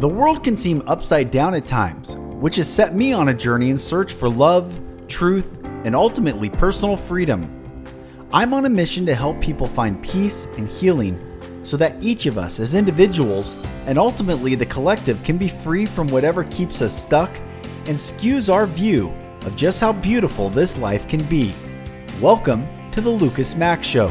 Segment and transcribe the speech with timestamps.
[0.00, 3.68] The world can seem upside down at times, which has set me on a journey
[3.68, 7.84] in search for love, truth, and ultimately personal freedom.
[8.32, 11.20] I'm on a mission to help people find peace and healing
[11.62, 16.08] so that each of us as individuals and ultimately the collective can be free from
[16.08, 17.36] whatever keeps us stuck
[17.84, 21.52] and skews our view of just how beautiful this life can be.
[22.22, 24.08] Welcome to the Lucas Mack Show.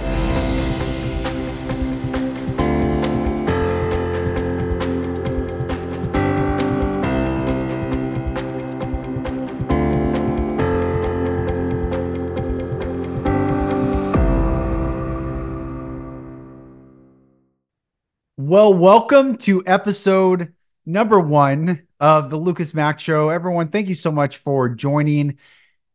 [18.69, 20.53] Well, welcome to episode
[20.85, 23.29] number one of the Lucas Mack Show.
[23.29, 25.39] Everyone, thank you so much for joining.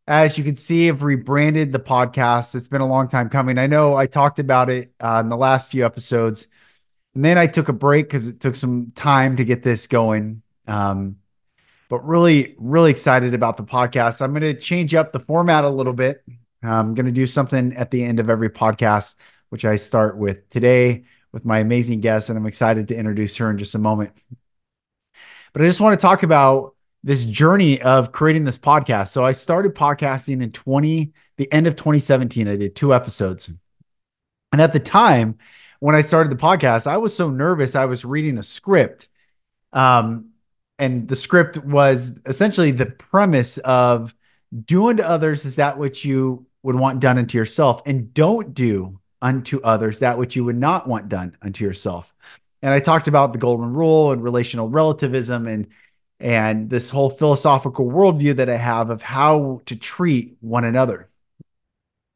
[0.09, 2.57] As you can see, I've rebranded the podcast.
[2.57, 3.59] It's been a long time coming.
[3.59, 6.49] I know I talked about it uh, in the last few episodes,
[7.15, 10.43] and then I took a break because it took some time to get this going.
[10.67, 11.19] Um,
[11.89, 14.21] but really, really excited about the podcast.
[14.21, 16.25] I'm going to change up the format a little bit.
[16.61, 19.15] I'm going to do something at the end of every podcast,
[19.51, 23.51] which I start with today with my amazing guest, and I'm excited to introduce her
[23.51, 24.13] in just a moment.
[25.53, 29.09] But I just want to talk about this journey of creating this podcast.
[29.09, 32.47] So I started podcasting in 20, the end of 2017.
[32.47, 33.53] I did two episodes.
[34.53, 35.39] And at the time
[35.81, 37.75] when I started the podcast, I was so nervous.
[37.75, 39.09] I was reading a script.
[39.73, 40.31] Um,
[40.79, 44.15] and the script was essentially the premise of
[44.65, 49.01] do unto others is that what you would want done unto yourself and don't do
[49.25, 52.15] unto others that which you would not want done unto yourself.
[52.63, 55.67] And I talked about the golden rule and relational relativism and
[56.21, 61.11] and this whole philosophical worldview that I have of how to treat one another.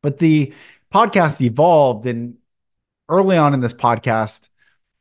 [0.03, 0.53] But the
[0.92, 2.37] podcast evolved, and
[3.09, 4.48] early on in this podcast,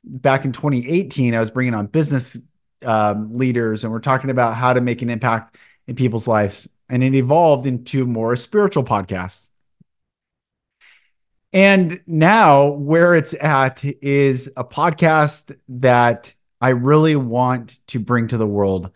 [0.03, 2.37] back in 2018, I was bringing on business
[2.83, 6.67] um, leaders, and we're talking about how to make an impact in people's lives.
[6.89, 9.51] And it evolved into more spiritual podcasts.
[11.53, 18.37] And now, where it's at is a podcast that I really want to bring to
[18.37, 18.91] the world,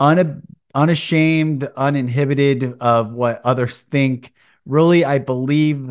[0.00, 0.42] Un-
[0.74, 4.32] unashamed, uninhibited of what others think.
[4.64, 5.90] Really, I believe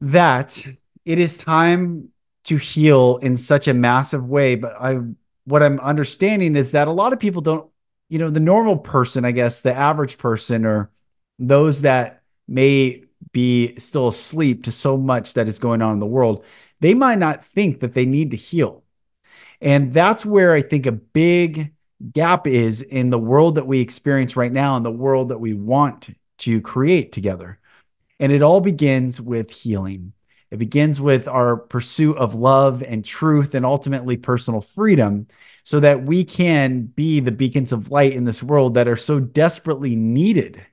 [0.00, 0.66] that
[1.04, 2.08] it is time
[2.44, 4.56] to heal in such a massive way.
[4.56, 4.98] But I,
[5.44, 7.70] what I'm understanding is that a lot of people don't,
[8.08, 10.90] you know, the normal person, I guess, the average person, or
[11.38, 16.06] those that may be still asleep to so much that is going on in the
[16.06, 16.44] world,
[16.80, 18.82] they might not think that they need to heal.
[19.60, 21.72] And that's where I think a big
[22.12, 25.52] gap is in the world that we experience right now and the world that we
[25.52, 27.58] want to create together.
[28.18, 30.12] And it all begins with healing.
[30.50, 35.26] It begins with our pursuit of love and truth and ultimately personal freedom
[35.62, 39.20] so that we can be the beacons of light in this world that are so
[39.20, 40.64] desperately needed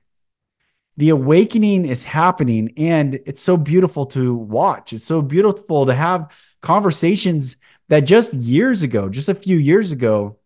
[0.98, 4.92] the awakening is happening and it's so beautiful to watch.
[4.92, 7.56] It's so beautiful to have conversations
[7.88, 10.38] that just years ago, just a few years ago,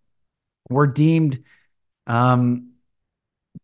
[0.68, 1.42] were deemed
[2.06, 2.72] um,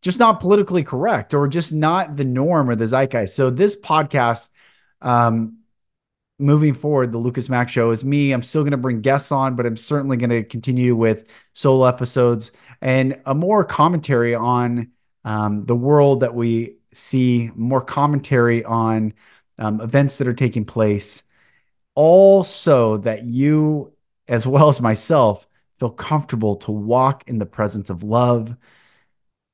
[0.01, 3.37] just not politically correct or just not the norm or the zeitgeist.
[3.37, 4.49] So this podcast,
[5.03, 5.59] um,
[6.39, 8.33] moving forward, the Lucas Mack Show is me.
[8.33, 11.85] I'm still going to bring guests on, but I'm certainly going to continue with solo
[11.85, 12.51] episodes
[12.81, 14.91] and a more commentary on
[15.25, 19.13] um, the world that we see more commentary on
[19.59, 21.25] um, events that are taking place,
[21.95, 23.93] all so that you,
[24.29, 25.47] as well as myself,
[25.79, 28.57] feel comfortable to walk in the presence of love,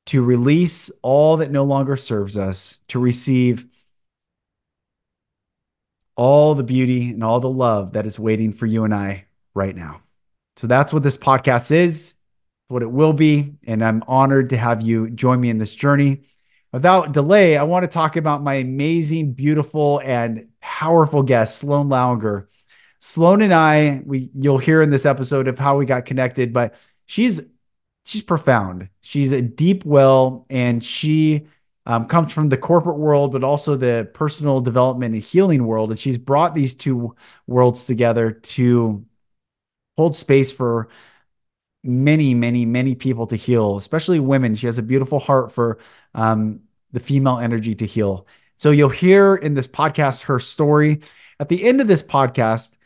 [0.06, 3.66] to release all that no longer serves us, to receive
[6.16, 9.74] all the beauty and all the love that is waiting for you and I right
[9.74, 10.00] now.
[10.56, 12.14] So that's what this podcast is,
[12.74, 13.54] what it will be.
[13.66, 16.24] And I'm honored to have you join me in this journey
[16.74, 22.48] without delay, I want to talk about my amazing, beautiful, and powerful guest, Sloan Lauinger.
[22.98, 26.74] Sloan and I, we you'll hear in this episode of how we got connected, but
[27.06, 27.40] she's
[28.04, 28.88] she's profound.
[29.02, 31.46] She's a deep well, and she
[31.86, 35.90] um, comes from the corporate world, but also the personal development and healing world.
[35.90, 37.14] And she's brought these two
[37.46, 39.04] worlds together to
[39.96, 40.88] hold space for
[41.84, 44.54] many, many, many people to heal, especially women.
[44.54, 45.78] She has a beautiful heart for
[46.14, 46.60] um,
[46.92, 48.26] the female energy to heal.
[48.56, 51.00] So you'll hear in this podcast her story.
[51.38, 52.76] At the end of this podcast,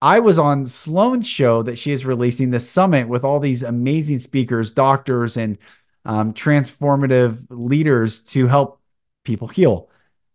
[0.00, 4.18] I was on Sloan's show that she is releasing this summit with all these amazing
[4.18, 5.58] speakers, doctors, and
[6.04, 8.80] um, transformative leaders to help
[9.24, 9.90] people heal.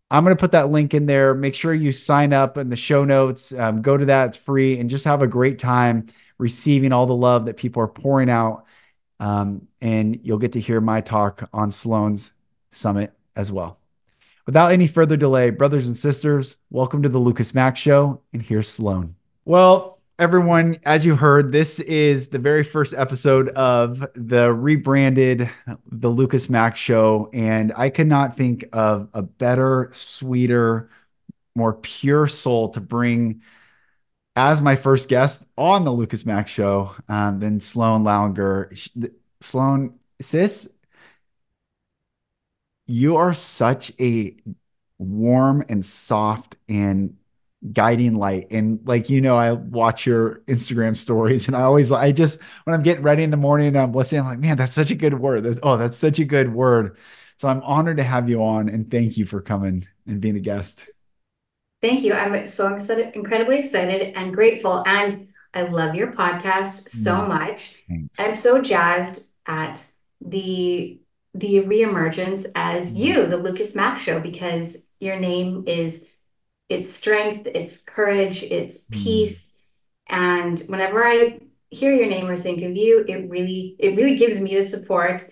[0.10, 1.34] I'm going to put that link in there.
[1.34, 3.52] Make sure you sign up in the show notes.
[3.52, 7.16] Um, go to that, it's free, and just have a great time receiving all the
[7.16, 8.66] love that people are pouring out.
[9.19, 12.34] Um, and you'll get to hear my talk on Sloan's
[12.72, 13.80] summit as well.
[14.45, 18.22] Without any further delay, brothers and sisters, welcome to the Lucas Mack Show.
[18.31, 19.16] And here's Sloan.
[19.44, 25.50] Well, everyone, as you heard, this is the very first episode of the rebranded
[25.92, 27.30] The Lucas Mack Show.
[27.33, 30.90] And I could not think of a better, sweeter,
[31.56, 33.42] more pure soul to bring
[34.38, 38.72] as my first guest on the Lucas Mack Show um, than Sloan Lauinger.
[39.42, 40.72] Sloan, sis,
[42.86, 44.38] you are such a
[45.00, 47.18] warm and soft and
[47.74, 48.48] guiding light.
[48.51, 52.75] And like you know i watch your instagram stories and i always i just when
[52.75, 55.19] i'm getting ready in the morning i'm listening I'm like man that's such a good
[55.19, 55.44] word.
[55.44, 56.98] That's, oh that's such a good word.
[57.38, 60.40] So i'm honored to have you on and thank you for coming and being a
[60.40, 60.86] guest
[61.82, 67.16] thank you i'm so excited incredibly excited and grateful and i love your podcast so
[67.16, 68.20] mm, much thanks.
[68.20, 69.86] i'm so jazzed at
[70.22, 71.00] the
[71.38, 73.04] the reemergence as mm-hmm.
[73.04, 76.10] you, the Lucas Mack Show, because your name is
[76.68, 79.04] it's strength, it's courage, it's mm-hmm.
[79.04, 79.58] peace.
[80.08, 81.40] And whenever I
[81.70, 85.24] hear your name or think of you, it really it really gives me the support.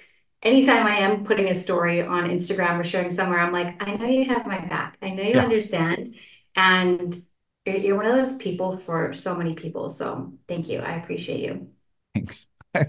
[0.43, 4.05] Anytime I am putting a story on Instagram or sharing somewhere, I'm like, I know
[4.05, 4.97] you have my back.
[5.01, 5.43] I know you yeah.
[5.43, 6.15] understand.
[6.55, 7.17] And
[7.65, 9.89] you're one of those people for so many people.
[9.89, 10.79] So thank you.
[10.79, 11.69] I appreciate you.
[12.13, 12.47] Thanks.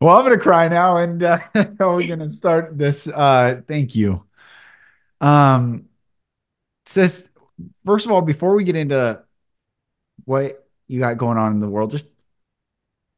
[0.00, 1.38] Well, I'm gonna cry now, and uh,
[1.80, 3.08] we're gonna start this.
[3.08, 4.24] Uh, thank you.
[5.20, 5.86] Um,
[6.86, 7.28] sis,
[7.84, 9.20] first of all, before we get into
[10.24, 12.06] what you got going on in the world, just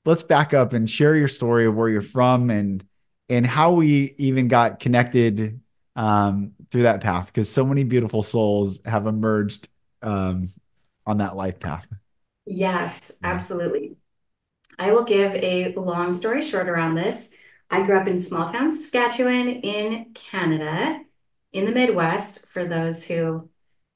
[0.06, 2.82] let's back up and share your story of where you're from and
[3.28, 5.60] and how we even got connected
[5.96, 9.68] um, through that path because so many beautiful souls have emerged
[10.02, 10.50] um,
[11.06, 11.86] on that life path.
[12.46, 13.96] Yes, absolutely.
[14.78, 17.34] I will give a long story short around this.
[17.70, 21.00] I grew up in small town Saskatchewan in Canada,
[21.52, 23.48] in the Midwest, for those who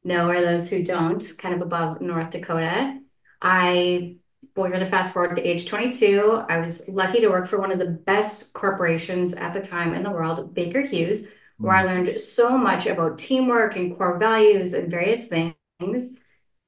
[0.05, 3.00] know or those who don't, kind of above North Dakota.
[3.41, 4.17] I,
[4.55, 6.44] well, we're going to fast forward to age 22.
[6.49, 10.03] I was lucky to work for one of the best corporations at the time in
[10.03, 11.87] the world, Baker Hughes, where I mm.
[11.87, 16.19] learned so much about teamwork and core values and various things.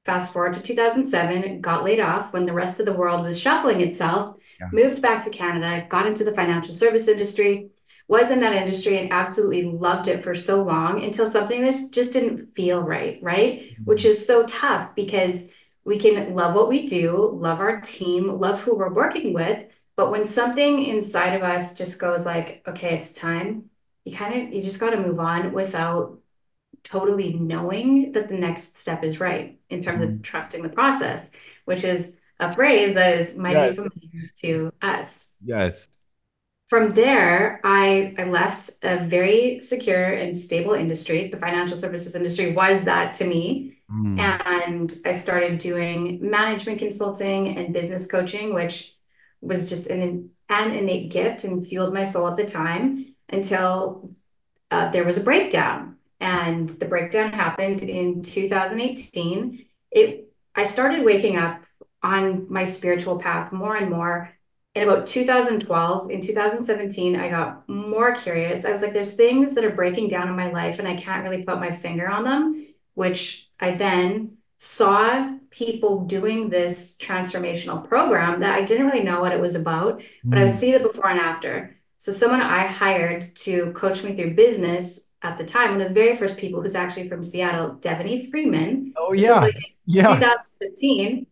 [0.04, 3.80] Fast forward to 2007, got laid off when the rest of the world was shuffling
[3.80, 4.68] itself, yeah.
[4.72, 7.70] moved back to Canada, got into the financial service industry,
[8.08, 12.12] was in that industry and absolutely loved it for so long until something that just
[12.12, 13.62] didn't feel right, right?
[13.62, 13.82] Mm-hmm.
[13.84, 15.50] Which is so tough because
[15.84, 19.64] we can love what we do, love our team, love who we're working with.
[19.96, 23.70] But when something inside of us just goes like, okay, it's time,
[24.06, 26.20] you kind of, you just got to move on without
[26.84, 30.14] totally knowing that the next step is right in terms mm-hmm.
[30.14, 31.32] of trusting the process,
[31.64, 33.74] which is a phrase that is might yes.
[33.74, 35.34] familiar to us.
[35.44, 35.90] Yes.
[36.68, 41.28] From there, I, I left a very secure and stable industry.
[41.28, 43.78] The financial services industry was that to me.
[43.90, 44.18] Mm.
[44.20, 48.94] And I started doing management consulting and business coaching, which
[49.40, 54.10] was just an, an innate gift and fueled my soul at the time until
[54.70, 55.96] uh, there was a breakdown.
[56.20, 61.62] And the breakdown happened in 2018 it i started waking up
[62.02, 64.32] on my spiritual path more and more.
[64.74, 68.64] In about 2012 in 2017 i got more curious.
[68.64, 71.24] I was like there's things that are breaking down in my life and i can't
[71.24, 78.40] really put my finger on them which i then saw people doing this transformational program
[78.40, 80.56] that i didn't really know what it was about but i would mm.
[80.56, 85.38] see the before and after so someone i hired to coach me through business at
[85.38, 88.94] the time, one of the very first people who's actually from Seattle, Devaney Freeman.
[88.96, 90.14] Oh yeah, like yeah.
[90.14, 91.26] 2015.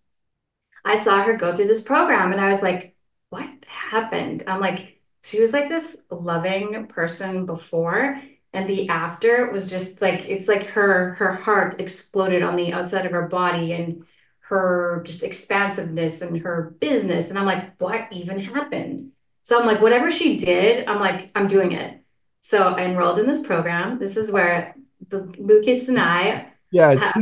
[0.85, 2.97] I saw her go through this program, and I was like,
[3.31, 8.21] "What happened?" I'm like, she was like this loving person before,
[8.53, 13.07] and the after was just like it's like her her heart exploded on the outside
[13.07, 14.05] of her body, and
[14.41, 19.13] her just expansiveness and her business, and I'm like, "What even happened?"
[19.45, 22.01] So I'm like, whatever she did, I'm like, I'm doing it.
[22.41, 23.99] So I enrolled in this program.
[23.99, 24.75] This is where
[25.09, 27.19] the Lucas and I yes.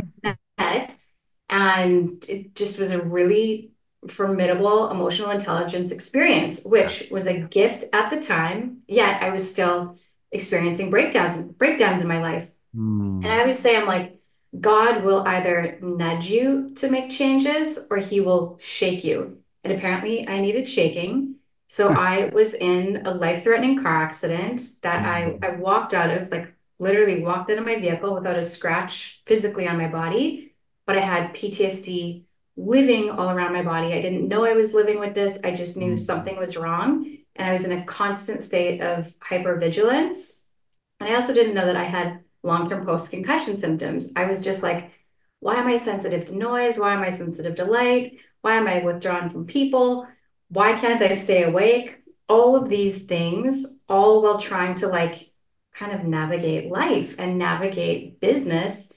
[0.57, 0.97] met,
[1.49, 3.71] and it just was a really
[4.07, 8.79] formidable emotional intelligence experience, which was a gift at the time.
[8.87, 9.97] Yet I was still
[10.31, 12.51] experiencing breakdowns breakdowns in my life.
[12.75, 13.23] Mm.
[13.23, 14.21] And I always say, I'm like,
[14.57, 19.39] God will either nudge you to make changes or he will shake you.
[19.63, 21.35] And apparently I needed shaking.
[21.73, 21.97] So hmm.
[21.97, 25.43] I was in a life-threatening car accident that I, hmm.
[25.43, 29.77] I walked out of, like literally walked into my vehicle without a scratch physically on
[29.77, 30.53] my body,
[30.85, 32.25] but I had PTSD
[32.55, 33.91] living all around my body.
[33.91, 35.39] I didn't know I was living with this.
[35.43, 35.99] I just knew Mm.
[35.99, 37.17] something was wrong.
[37.35, 40.49] And I was in a constant state of hypervigilance.
[40.99, 44.13] And I also didn't know that I had long-term post-concussion symptoms.
[44.15, 44.91] I was just like,
[45.39, 46.77] why am I sensitive to noise?
[46.77, 48.19] Why am I sensitive to light?
[48.41, 50.05] Why am I withdrawn from people?
[50.53, 51.99] Why can't I stay awake?
[52.29, 55.31] All of these things, all while trying to like
[55.73, 58.93] kind of navigate life and navigate business.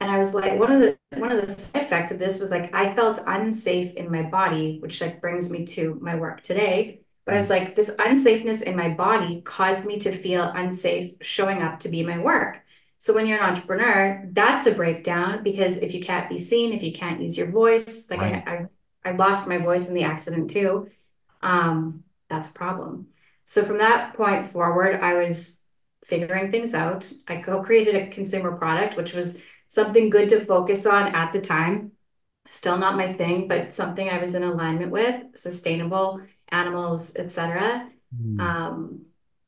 [0.00, 2.50] And I was like, one of the one of the side effects of this was
[2.50, 7.00] like I felt unsafe in my body, which like brings me to my work today.
[7.24, 11.62] But I was like, this unsafeness in my body caused me to feel unsafe showing
[11.62, 12.62] up to be my work.
[12.98, 16.82] So when you're an entrepreneur, that's a breakdown because if you can't be seen, if
[16.82, 18.42] you can't use your voice, like Right.
[18.46, 18.68] I,
[19.04, 20.90] I, I lost my voice in the accident too.
[21.46, 23.08] Um, that's a problem.
[23.44, 25.64] So from that point forward, I was
[26.04, 27.10] figuring things out.
[27.28, 31.92] I co-created a consumer product, which was something good to focus on at the time.
[32.48, 37.88] Still not my thing, but something I was in alignment with, sustainable animals, etc.
[38.14, 38.40] Mm.
[38.40, 39.02] Um,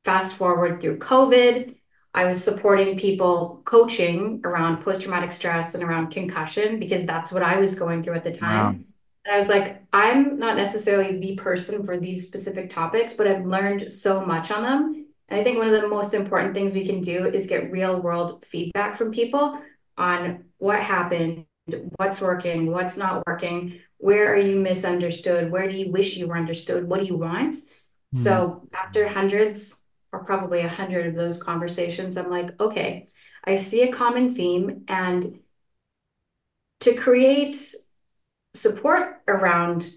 [0.04, 1.76] fast forward through COVID,
[2.14, 7.58] I was supporting people coaching around post-traumatic stress and around concussion because that's what I
[7.58, 8.72] was going through at the time.
[8.72, 8.84] Wow.
[9.28, 13.44] And I was like, I'm not necessarily the person for these specific topics, but I've
[13.44, 15.06] learned so much on them.
[15.28, 18.00] And I think one of the most important things we can do is get real
[18.00, 19.60] world feedback from people
[19.98, 21.44] on what happened,
[21.96, 26.38] what's working, what's not working, where are you misunderstood, where do you wish you were
[26.38, 27.54] understood, what do you want?
[27.54, 28.18] Mm.
[28.24, 33.10] So after hundreds or probably a hundred of those conversations, I'm like, okay,
[33.44, 35.40] I see a common theme and
[36.80, 37.58] to create
[38.58, 39.90] support around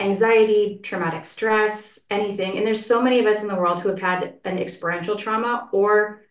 [0.00, 2.56] anxiety, traumatic stress, anything.
[2.56, 5.68] And there's so many of us in the world who have had an experiential trauma
[5.72, 6.22] or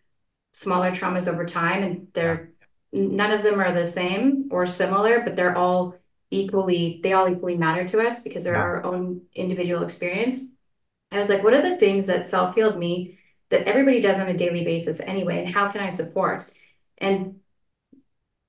[0.52, 2.50] smaller traumas over time, and they're
[2.92, 5.96] none of them are the same or similar, but they're all
[6.30, 8.60] equally, they all equally matter to us because they're Yeah.
[8.60, 10.40] our own individual experience.
[11.10, 14.36] I was like, what are the things that self-healed me that everybody does on a
[14.36, 16.50] daily basis anyway, and how can I support?
[16.98, 17.40] And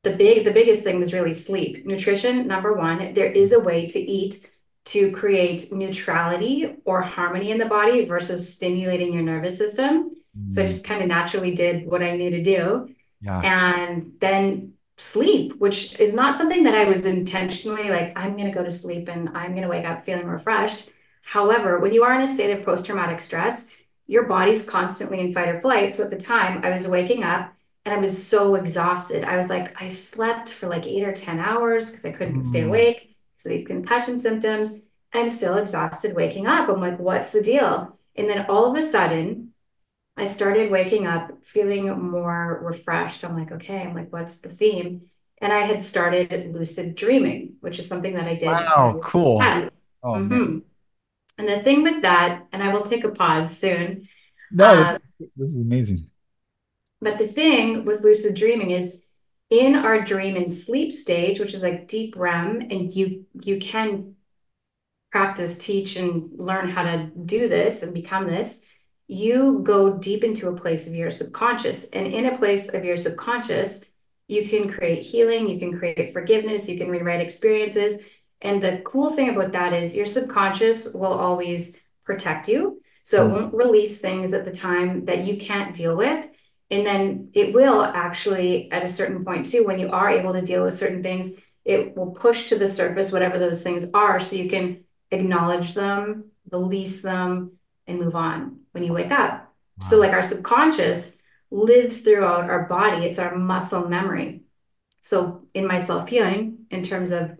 [0.03, 1.86] the big the biggest thing was really sleep.
[1.86, 4.50] Nutrition number one there is a way to eat
[4.86, 10.12] to create neutrality or harmony in the body versus stimulating your nervous system.
[10.50, 10.69] So i Mm.
[10.69, 12.89] just kind of naturally did what i knew to do.
[13.22, 13.39] Yeah.
[13.39, 18.57] and then sleep which is not something that i was intentionally like i'm going to
[18.60, 20.89] go to sleep and i'm going to wake up feeling refreshed.
[21.36, 23.55] However when you are in a state of post-traumatic stress
[24.07, 25.93] your body's constantly in fight or flight.
[25.93, 27.43] So at the time i was waking up
[27.85, 29.23] and I was so exhausted.
[29.23, 32.61] I was like, I slept for like eight or 10 hours because I couldn't stay
[32.61, 32.67] Mm.
[32.67, 33.15] awake.
[33.37, 36.69] So these concussion symptoms, I'm still exhausted waking up.
[36.69, 37.97] I'm like, what's the deal?
[38.15, 39.53] And then all of a sudden,
[40.15, 43.23] I started waking up feeling more refreshed.
[43.23, 45.03] I'm like, okay, I'm like, what's the theme?
[45.41, 48.47] And I had started lucid dreaming, which is something that I did.
[48.49, 48.99] Wow.
[49.03, 49.41] Cool.
[50.03, 50.29] Oh man.
[50.29, 50.61] Mhm.
[51.37, 54.07] And the thing with that, and I will take a pause soon.
[54.51, 54.97] No, Uh,
[55.35, 56.09] this is amazing.
[57.03, 59.05] But the thing with lucid dreaming is
[59.50, 64.15] in our dream and sleep stage, which is like deep REM, and you you can
[65.12, 68.65] practice, teach, and learn how to do this and become this,
[69.07, 71.89] you go deep into a place of your subconscious.
[71.91, 73.86] And in a place of your subconscious,
[74.27, 78.01] you can create healing, you can create forgiveness, you can rewrite experiences.
[78.41, 82.81] And the cool thing about that is your subconscious will always protect you.
[83.03, 83.33] So it Mm.
[83.33, 86.27] won't release things at the time that you can't deal with.
[86.73, 90.41] And then it will actually, at a certain point too, when you are able to
[90.41, 94.35] deal with certain things, it will push to the surface whatever those things are so
[94.35, 97.51] you can acknowledge them, release them,
[97.85, 99.53] and move on when you wake up.
[99.81, 104.41] So, like our subconscious lives throughout our body, it's our muscle memory.
[105.01, 107.37] So, in my self healing, in terms of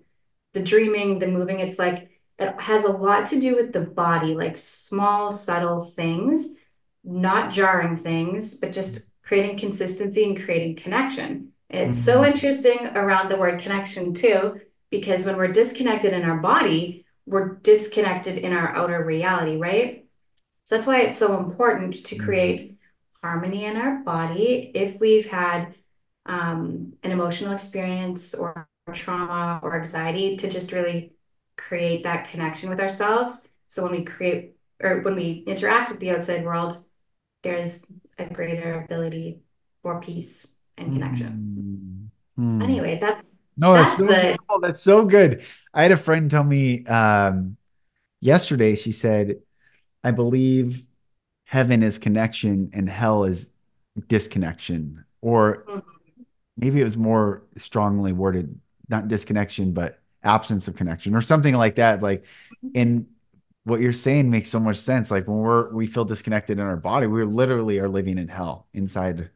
[0.54, 4.36] the dreaming, the moving, it's like it has a lot to do with the body,
[4.36, 6.60] like small, subtle things,
[7.04, 11.54] not jarring things, but just creating consistency and creating connection.
[11.70, 12.28] And it's so Mm.
[12.28, 18.38] interesting around the word connection too, because when we're disconnected in our body, we're disconnected
[18.38, 20.06] in our outer reality, right?
[20.66, 22.26] So that's why it's so important to Mm.
[22.26, 22.72] create
[23.22, 25.76] harmony in our body if we've had
[26.26, 31.14] um, an emotional experience or trauma or anxiety to just really
[31.58, 33.50] create that connection with ourselves.
[33.68, 36.84] So when we create or when we interact with the outside world,
[37.44, 37.86] there's
[38.18, 39.40] a greater ability
[39.82, 42.12] for peace and connection.
[42.38, 42.60] Mm.
[42.60, 42.64] Mm.
[42.64, 44.60] Anyway, that's No, that's that's so the beautiful.
[44.60, 45.46] That's so good.
[45.74, 47.58] I had a friend tell me um,
[48.22, 49.40] yesterday, she said,
[50.04, 50.86] I believe
[51.46, 53.52] heaven is connection and hell is
[54.08, 55.06] disconnection.
[55.22, 55.66] Or
[56.58, 61.76] maybe it was more strongly worded, not disconnection, but absence of connection or something like
[61.76, 62.02] that.
[62.02, 62.26] Like,
[62.74, 63.06] and
[63.66, 65.10] what you're saying makes so much sense.
[65.10, 68.68] Like when we're we feel disconnected in our body, we literally are living in hell
[68.74, 69.30] inside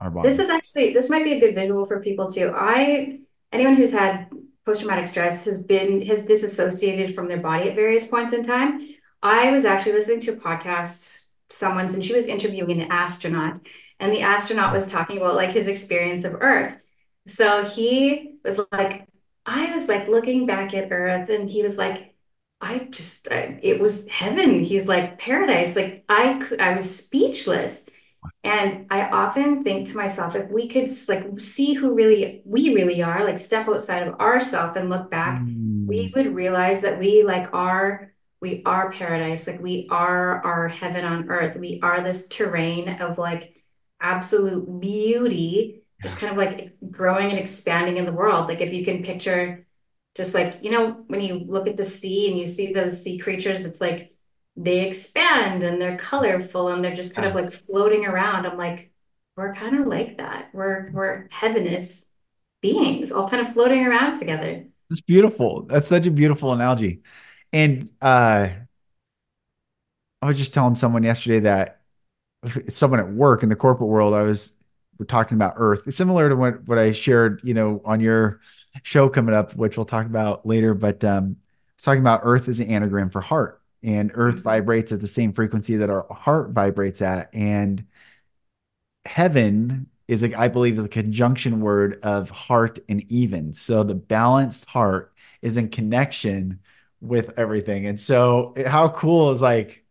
[0.00, 0.28] our body.
[0.28, 2.52] This is actually this might be a good visual for people too.
[2.54, 3.18] I
[3.50, 4.28] anyone who's had
[4.64, 8.88] post-traumatic stress has been has disassociated from their body at various points in time.
[9.22, 13.60] I was actually listening to a podcast, someone's, and she was interviewing an astronaut,
[14.00, 16.84] and the astronaut was talking about like his experience of Earth.
[17.26, 19.06] So he was like,
[19.46, 22.11] I was like looking back at Earth, and he was like,
[22.62, 24.62] I just, I, it was heaven.
[24.62, 25.74] He's like paradise.
[25.74, 27.90] Like I, I was speechless.
[28.44, 33.02] And I often think to myself, if we could like see who really we really
[33.02, 35.86] are, like step outside of ourselves and look back, mm.
[35.86, 41.04] we would realize that we like are we are paradise, like we are our heaven
[41.04, 41.56] on earth.
[41.56, 43.56] We are this terrain of like
[44.00, 48.48] absolute beauty, just kind of like growing and expanding in the world.
[48.48, 49.66] Like if you can picture
[50.14, 53.18] just like, you know, when you look at the sea and you see those sea
[53.18, 54.14] creatures, it's like
[54.56, 57.38] they expand and they're colorful and they're just kind yes.
[57.38, 58.46] of like floating around.
[58.46, 58.92] I'm like,
[59.36, 60.50] we're kind of like that.
[60.52, 62.10] We're we're heavenous
[62.60, 64.66] beings, all kind of floating around together.
[64.90, 65.62] It's beautiful.
[65.62, 67.00] That's such a beautiful analogy.
[67.52, 68.50] And uh
[70.20, 71.80] I was just telling someone yesterday that
[72.68, 74.52] someone at work in the corporate world, I was
[75.02, 75.82] we're talking about Earth.
[75.86, 78.40] It's similar to what what I shared, you know, on your
[78.84, 80.74] show coming up, which we'll talk about later.
[80.74, 81.38] But um,
[81.82, 84.44] talking about Earth is an anagram for heart and earth mm-hmm.
[84.44, 87.84] vibrates at the same frequency that our heart vibrates at and
[89.04, 93.96] heaven is a, I believe is a conjunction word of heart and even so the
[93.96, 96.60] balanced heart is in connection
[97.00, 99.81] with everything and so how cool is like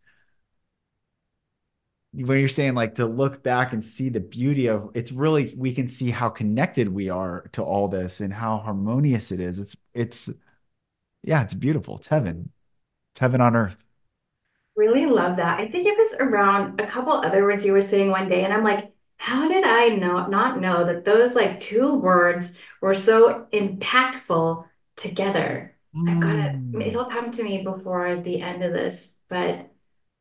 [2.12, 5.72] when you're saying like to look back and see the beauty of it's really we
[5.72, 9.76] can see how connected we are to all this and how harmonious it is it's
[9.94, 10.30] it's
[11.22, 12.50] yeah it's beautiful it's heaven
[13.12, 13.82] it's heaven on earth
[14.74, 15.60] Really love that.
[15.60, 18.52] I think it was around a couple other words you were saying one day, and
[18.52, 23.46] I'm like, how did I know not know that those like two words were so
[23.52, 24.64] impactful
[24.96, 25.76] together?
[26.08, 26.72] I've got it.
[26.72, 26.86] Mm.
[26.86, 29.70] It'll come to me before the end of this, but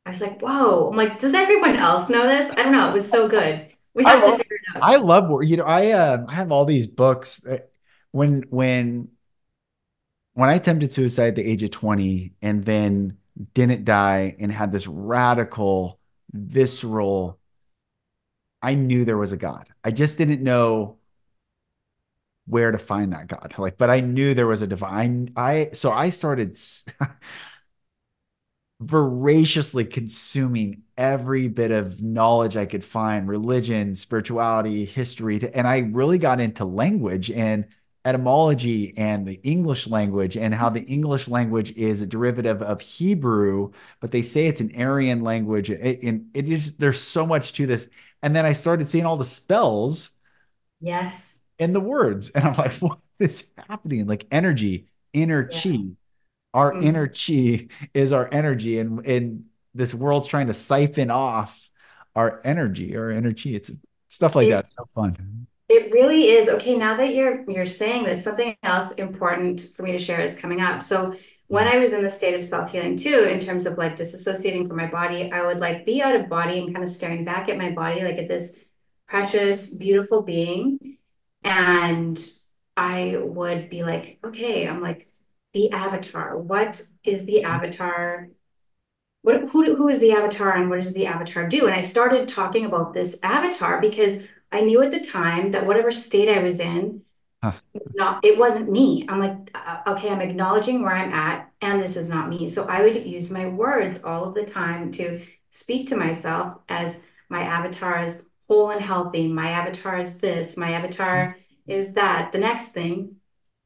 [0.05, 0.89] I was like, whoa.
[0.89, 2.49] I'm like, does everyone else know this?
[2.51, 2.89] I don't know.
[2.89, 3.67] It was so good.
[3.93, 4.83] We I have to love, figure it out.
[4.83, 7.57] I love you know I uh, I have all these books uh,
[8.11, 9.09] when when
[10.33, 13.17] when I attempted suicide at the age of 20 and then
[13.53, 15.99] didn't die and had this radical,
[16.31, 17.37] visceral.
[18.61, 19.69] I knew there was a God.
[19.83, 20.97] I just didn't know
[22.45, 23.55] where to find that God.
[23.57, 25.31] Like, but I knew there was a divine.
[25.35, 26.57] I so I started
[28.81, 35.39] voraciously consuming every bit of knowledge I could find, religion, spirituality, history.
[35.53, 37.67] And I really got into language and
[38.03, 40.93] etymology and the English language and how the mm-hmm.
[40.93, 45.69] English language is a derivative of Hebrew, but they say it's an Aryan language.
[45.69, 47.87] And it, it is there's so much to this.
[48.23, 50.11] And then I started seeing all the spells.
[50.79, 51.39] Yes.
[51.59, 52.31] And the words.
[52.35, 54.07] And I'm like, what is happening?
[54.07, 55.61] Like energy, inner yeah.
[55.61, 55.77] chi.
[56.53, 56.83] Our mm-hmm.
[56.83, 58.79] inner chi is our energy.
[58.79, 61.69] And, and this world's trying to siphon off
[62.15, 63.55] our energy, our energy.
[63.55, 63.71] It's
[64.09, 64.69] stuff like it, that.
[64.69, 65.47] so fun.
[65.69, 66.49] It really is.
[66.49, 70.37] Okay, now that you're you're saying this, something else important for me to share is
[70.37, 70.83] coming up.
[70.83, 71.15] So
[71.47, 74.77] when I was in the state of self-healing too, in terms of like disassociating from
[74.77, 77.57] my body, I would like be out of body and kind of staring back at
[77.57, 78.63] my body, like at this
[79.07, 80.97] precious, beautiful being.
[81.43, 82.21] And
[82.75, 85.10] I would be like, okay, I'm like
[85.53, 86.37] the avatar.
[86.37, 88.29] What is the avatar?
[89.21, 91.65] What who who is the avatar and what does the avatar do?
[91.65, 95.91] And I started talking about this avatar because I knew at the time that whatever
[95.91, 97.01] state I was in,
[97.43, 97.53] huh.
[97.93, 99.05] not it wasn't me.
[99.07, 102.49] I'm like, uh, okay, I'm acknowledging where I'm at, and this is not me.
[102.49, 107.07] So I would use my words all of the time to speak to myself as
[107.29, 109.27] my avatar is whole and healthy.
[109.27, 110.57] My avatar is this.
[110.57, 111.37] My avatar
[111.67, 112.31] is that.
[112.31, 113.17] The next thing,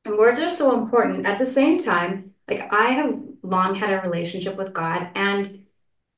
[0.05, 1.25] and words are so important.
[1.25, 5.65] At the same time, like I have long had a relationship with God, and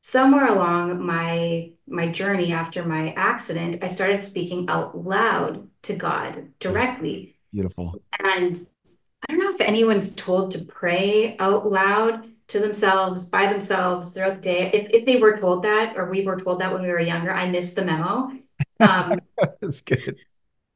[0.01, 6.49] somewhere along my my journey after my accident, I started speaking out loud to God
[6.59, 7.35] directly.
[7.53, 8.01] Beautiful.
[8.19, 8.59] And
[9.27, 14.35] I don't know if anyone's told to pray out loud to themselves by themselves throughout
[14.35, 14.71] the day.
[14.73, 17.31] If if they were told that, or we were told that when we were younger,
[17.31, 18.31] I missed the memo.
[18.79, 19.19] Um,
[19.61, 20.17] That's good.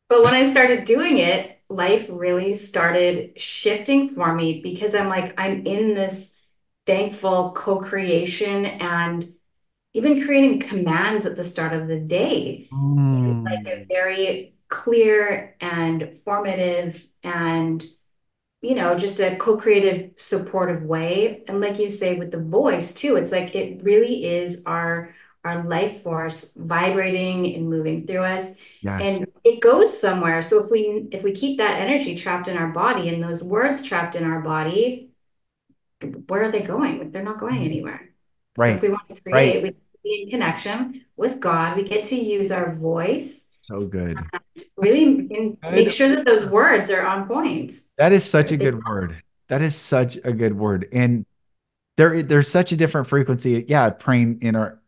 [0.10, 5.34] But when I started doing it, life really started shifting for me because I'm like,
[5.40, 6.40] I'm in this
[6.86, 9.26] thankful co-creation and
[9.94, 13.46] even creating commands at the start of the day mm.
[13.46, 17.86] like a very clear and formative and
[18.62, 21.44] you know, just a co-creative, supportive way.
[21.48, 25.64] And like you say, with the voice too, it's like it really is our our
[25.64, 28.58] life force vibrating and moving through us.
[28.82, 29.02] Yes.
[29.04, 30.42] And it goes somewhere.
[30.42, 33.84] So if we if we keep that energy trapped in our body and those words
[33.84, 35.12] trapped in our body,
[36.28, 37.12] where are they going?
[37.12, 37.66] They're not going mm-hmm.
[37.66, 38.10] anywhere.
[38.58, 38.72] Right.
[38.72, 39.64] So if we want to create, right.
[39.64, 41.78] we be in connection with God.
[41.78, 43.60] We get to use our voice.
[43.62, 44.18] So good.
[44.78, 47.74] Really make sure that those words are on point.
[47.98, 49.22] That is such a good word.
[49.48, 50.88] That is such a good word.
[50.92, 51.26] And
[51.98, 53.66] there, there's such a different frequency.
[53.68, 54.81] Yeah, praying in our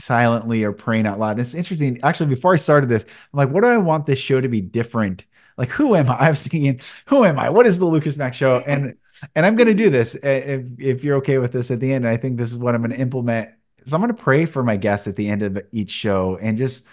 [0.00, 1.38] silently or praying out loud.
[1.38, 2.00] It's interesting.
[2.02, 4.60] Actually, before I started this, I'm like, what do I want this show to be
[4.60, 5.26] different?
[5.56, 6.14] Like, who am I?
[6.14, 7.50] I was thinking, who am I?
[7.50, 8.60] What is the Lucas Mack show?
[8.66, 8.96] And
[9.34, 11.92] and I'm going to do this eh, if if you're okay with this at the
[11.92, 12.08] end.
[12.08, 13.50] I think this is what I'm going to implement.
[13.86, 16.56] So I'm going to pray for my guests at the end of each show and
[16.56, 16.86] just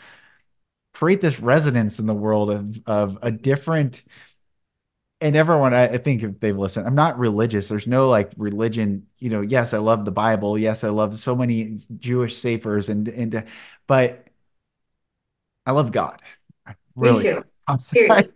[0.94, 4.04] create this resonance in the world of of a different
[5.20, 7.70] and everyone I, I think if they've listened i'm not religious.
[7.70, 10.58] There's no like religion you know yes i love the bible.
[10.58, 13.46] Yes i love so many jewish safers and and
[13.88, 14.28] but
[15.66, 16.22] i love god.
[16.96, 17.44] Really Me too.
[17.68, 18.30] I,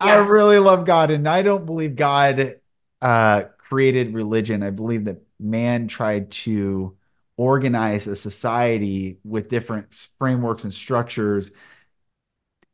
[0.00, 2.56] I really love god and i don't believe god
[3.00, 4.62] uh created religion.
[4.62, 6.94] I believe that man tried to
[7.38, 11.52] organize a society with different frameworks and structures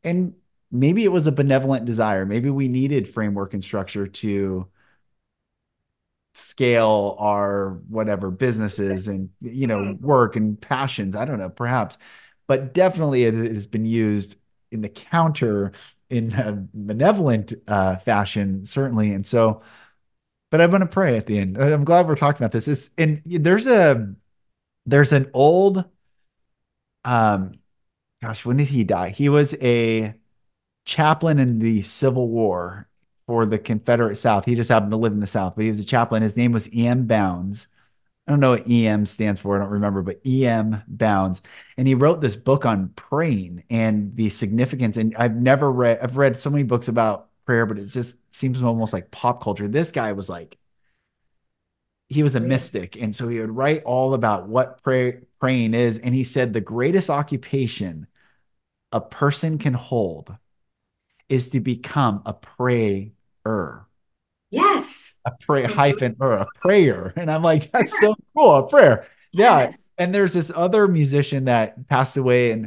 [0.03, 0.33] and
[0.71, 2.25] maybe it was a benevolent desire.
[2.25, 4.67] Maybe we needed framework and structure to
[6.33, 10.05] scale our whatever businesses and you know mm-hmm.
[10.05, 11.15] work and passions.
[11.15, 11.97] I don't know, perhaps,
[12.47, 14.37] but definitely it has been used
[14.71, 15.71] in the counter
[16.09, 19.13] in a benevolent uh, fashion, certainly.
[19.13, 19.61] And so,
[20.49, 21.57] but I'm going to pray at the end.
[21.57, 22.67] I'm glad we're talking about this.
[22.67, 24.13] It's, and there's a
[24.85, 25.85] there's an old
[27.05, 27.59] um
[28.21, 29.09] gosh, when did he die?
[29.09, 30.13] He was a
[30.85, 32.87] chaplain in the Civil War
[33.27, 34.45] for the Confederate South.
[34.45, 36.23] He just happened to live in the South, but he was a chaplain.
[36.23, 37.05] His name was E.M.
[37.05, 37.67] Bounds.
[38.29, 39.55] I don't know what EM stands for.
[39.55, 41.41] I don't remember, but EM Bounds.
[41.77, 44.97] And he wrote this book on praying and the significance.
[44.97, 48.61] And I've never read, I've read so many books about prayer, but it just seems
[48.61, 49.67] almost like pop culture.
[49.67, 50.59] This guy was like,
[52.07, 53.01] he was a mystic.
[53.01, 55.97] And so he would write all about what pray, praying is.
[55.97, 58.05] And he said the greatest occupation
[58.91, 60.35] a person can hold
[61.29, 63.85] is to become a prayer.
[64.51, 65.19] Yes.
[65.25, 67.13] A pray hyphen or a prayer.
[67.15, 68.55] And I'm like, that's so cool.
[68.55, 69.07] A prayer.
[69.31, 69.61] Yeah.
[69.61, 69.87] Yes.
[69.97, 72.65] And there's this other musician that passed away in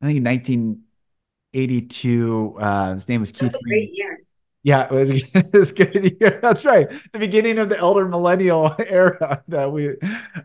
[0.00, 2.56] I think 1982.
[2.60, 3.52] Uh, his name was Keith.
[3.52, 4.20] That's a great year.
[4.62, 6.16] Yeah, it was, it was good.
[6.20, 6.38] Year.
[6.42, 6.88] That's right.
[7.12, 9.94] The beginning of the elder millennial era that we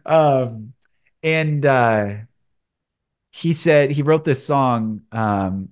[0.05, 0.73] um
[1.23, 2.15] and uh
[3.31, 5.69] he said he wrote this song um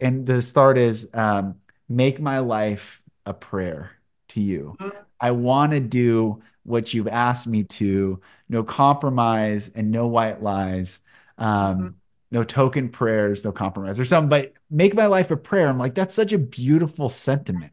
[0.00, 1.56] and the start is um
[1.88, 3.92] make my life a prayer
[4.28, 4.76] to you.
[4.80, 4.98] Mm-hmm.
[5.20, 11.00] I want to do what you've asked me to, no compromise and no white lies.
[11.38, 11.88] Um mm-hmm.
[12.30, 15.68] no token prayers, no compromise or something, but make my life a prayer.
[15.68, 17.72] I'm like, that's such a beautiful sentiment.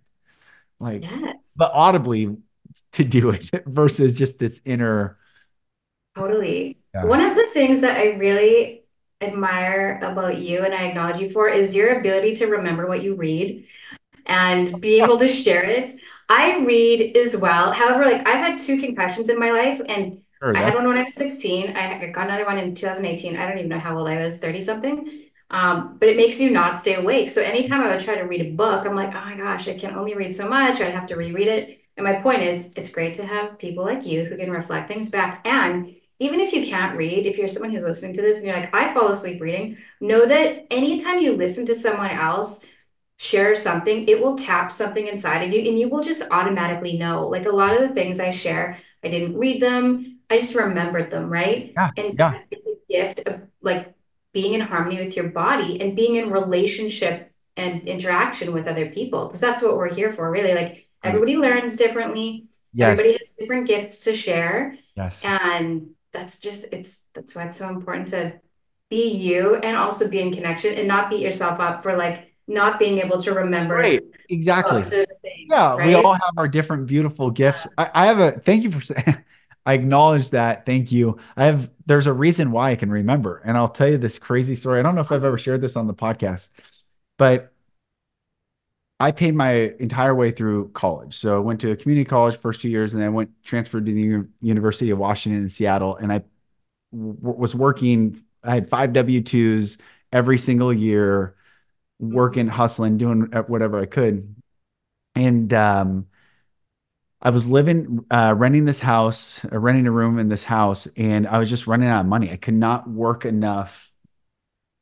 [0.80, 1.54] Like, yes.
[1.56, 2.38] but audibly
[2.94, 5.18] to do it versus just this inner
[6.18, 6.78] Totally.
[6.94, 7.06] Yeah.
[7.06, 8.84] One of the things that I really
[9.22, 13.16] admire about you and I acknowledge you for is your ability to remember what you
[13.16, 13.66] read
[14.26, 15.92] and be able to share it.
[16.30, 17.72] I read as well.
[17.72, 21.04] However, like I've had two concussions in my life and I had one when I
[21.04, 21.76] was 16.
[21.76, 23.38] I got another one in 2018.
[23.38, 25.24] I don't even know how old I was, 30 something.
[25.50, 27.30] Um, but it makes you not stay awake.
[27.30, 29.74] So anytime I would try to read a book, I'm like, oh my gosh, I
[29.74, 30.80] can only read so much.
[30.82, 31.80] I'd have to reread it.
[31.96, 35.10] And my point is, it's great to have people like you who can reflect things
[35.10, 38.48] back and even if you can't read, if you're someone who's listening to this and
[38.48, 42.66] you're like, I fall asleep reading, know that anytime you listen to someone else
[43.20, 47.28] share something, it will tap something inside of you and you will just automatically know.
[47.28, 51.10] Like a lot of the things I share, I didn't read them, I just remembered
[51.10, 51.74] them, right?
[51.76, 52.40] Yeah, and yeah.
[52.52, 53.94] it's a gift of like
[54.34, 59.26] being in harmony with your body and being in relationship and interaction with other people.
[59.26, 60.54] Because that's what we're here for, really.
[60.54, 62.50] Like everybody learns differently.
[62.74, 63.00] Yes.
[63.00, 64.78] Everybody has different gifts to share.
[64.96, 65.24] Yes.
[65.24, 68.34] And that's just it's that's why it's so important to
[68.90, 72.80] be you and also be in connection and not beat yourself up for like not
[72.80, 75.06] being able to remember right exactly things,
[75.50, 75.88] yeah right?
[75.88, 79.18] we all have our different beautiful gifts I, I have a thank you for saying
[79.68, 80.66] I acknowledge that.
[80.66, 81.18] Thank you.
[81.36, 83.42] I have there's a reason why I can remember.
[83.44, 84.80] And I'll tell you this crazy story.
[84.80, 86.52] I don't know if I've ever shared this on the podcast,
[87.18, 87.52] but
[89.00, 91.16] I paid my entire way through college.
[91.18, 93.86] So I went to a community college first two years, and then I went transferred
[93.86, 96.24] to the U- University of Washington in Seattle, and I
[96.94, 98.22] w- was working.
[98.44, 99.78] I had five W twos
[100.14, 101.36] every single year,
[102.00, 104.36] working, hustling, doing whatever I could.
[105.16, 106.08] and um,
[107.22, 111.28] I was living, uh, renting this house, uh, renting a room in this house, and
[111.28, 112.32] I was just running out of money.
[112.32, 113.92] I could not work enough.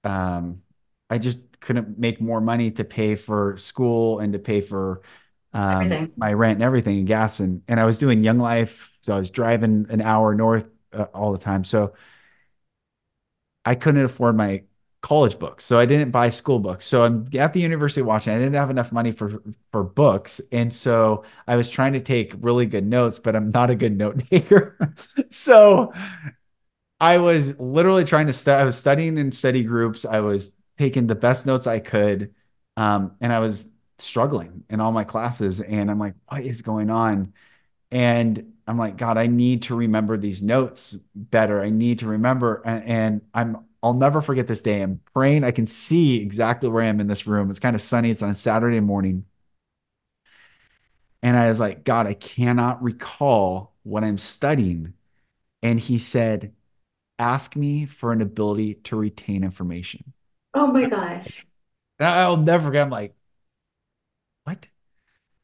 [0.04, 0.64] Um,
[1.10, 5.02] I just couldn't make more money to pay for school and to pay for
[5.54, 7.40] um, my rent and everything and gas.
[7.40, 8.98] And, and I was doing Young Life.
[9.02, 11.64] So I was driving an hour north uh, all the time.
[11.64, 11.94] So
[13.64, 14.64] I couldn't afford my
[15.02, 15.64] college books.
[15.64, 16.84] So I didn't buy school books.
[16.84, 18.42] So I'm at the University of Washington.
[18.42, 19.42] I didn't have enough money for
[19.72, 20.42] for books.
[20.52, 23.96] And so I was trying to take really good notes, but I'm not a good
[23.98, 24.78] note taker.
[25.30, 25.94] so
[27.00, 28.62] I was literally trying to study.
[28.62, 30.06] I was studying in study groups.
[30.06, 32.34] I was taking the best notes I could.
[32.78, 35.62] Um, and I was struggling in all my classes.
[35.62, 37.34] And I'm like, what is going on?
[37.92, 41.62] And I'm like, God, I need to remember these notes better.
[41.62, 42.62] I need to remember.
[42.66, 44.82] And, and I'm, I'll never forget this day.
[44.82, 45.44] I'm praying.
[45.44, 47.50] I can see exactly where I am in this room.
[47.50, 48.10] It's kind of sunny.
[48.12, 49.26] It's on Saturday morning.
[51.22, 54.94] And I was like, God, I cannot recall what I'm studying.
[55.64, 56.54] And he said,
[57.20, 60.14] ask me for an ability to retain information.
[60.56, 61.46] Oh my gosh.
[62.00, 62.84] I'll never forget.
[62.84, 63.14] I'm like,
[64.46, 64.66] what?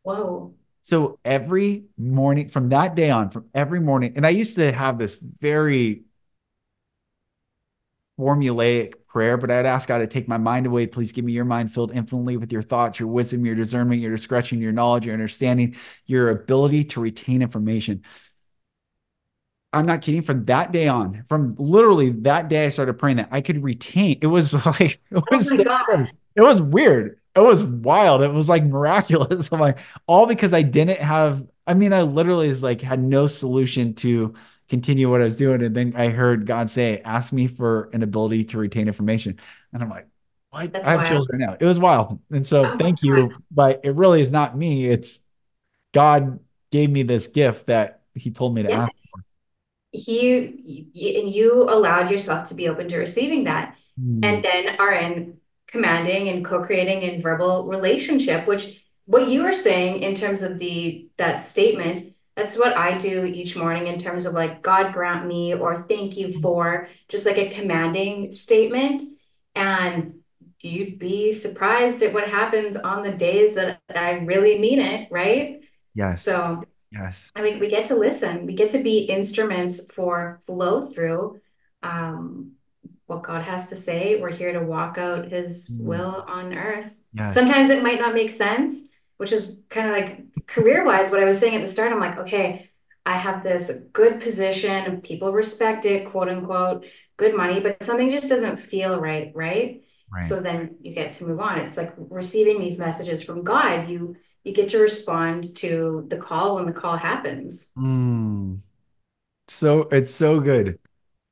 [0.04, 0.54] Whoa.
[0.84, 4.98] So every morning from that day on, from every morning, and I used to have
[4.98, 6.04] this very
[8.20, 10.88] formulaic prayer, but I'd ask God to take my mind away.
[10.88, 14.12] Please give me your mind filled infinitely with your thoughts, your wisdom, your discernment, your
[14.12, 18.04] discretion, your knowledge, your understanding, your ability to retain information.
[19.74, 20.22] I'm not kidding.
[20.22, 24.20] From that day on, from literally that day I started praying that I could retain.
[24.22, 25.64] It was like it Oh was so
[26.36, 27.20] It was weird.
[27.36, 28.22] It was wild.
[28.22, 29.52] It was like miraculous.
[29.54, 33.28] I'm like, all because I didn't have, I mean, I literally is like had no
[33.28, 34.34] solution to
[34.70, 35.62] continue what I was doing.
[35.64, 39.40] And then I heard God say, ask me for an ability to retain information.
[39.74, 40.08] And I'm like,
[40.50, 40.74] what?
[40.74, 41.06] That's I have wild.
[41.06, 41.58] chills right now.
[41.60, 42.20] It was wild.
[42.32, 43.34] And so Oh thank you.
[43.52, 44.88] But it really is not me.
[44.88, 45.26] It's
[45.94, 46.40] God
[46.72, 48.76] gave me this gift that he told me to Yeah.
[48.76, 48.96] ask.
[49.92, 53.76] He, and you allowed yourself to be open to receiving that.
[54.00, 54.24] Hmm.
[54.24, 60.02] and then are in commanding and co-creating in verbal relationship which what you were saying
[60.02, 62.02] in terms of the that statement
[62.38, 66.16] that's what I do each morning in terms of like God grant me or thank
[66.16, 69.04] you for just like a commanding statement
[69.56, 70.14] and
[70.62, 75.60] you'd be surprised at what happens on the days that I really mean it right
[75.94, 76.24] Yes.
[76.24, 77.32] so Yes.
[77.36, 81.40] and we, we get to listen we get to be instruments for flow through
[81.84, 82.52] um
[83.08, 84.22] what God has to say.
[84.22, 85.86] We're here to walk out his Hmm.
[85.86, 86.98] will on earth.
[87.14, 87.34] Yes.
[87.34, 91.26] Sometimes it might not make sense, which is kind of like career wise, what I
[91.26, 91.92] was saying at the start.
[91.92, 92.70] I'm like, okay,
[93.06, 96.86] I have this good position, people respect it, quote unquote,
[97.18, 99.82] good money, but something just doesn't feel right, right?
[100.14, 100.24] Right.
[100.24, 101.60] So then you get to move on.
[101.60, 103.90] It's like receiving these messages from God.
[103.90, 107.70] You you get to respond to the call when the call happens.
[107.76, 108.56] Hmm.
[109.48, 110.80] So it's so good.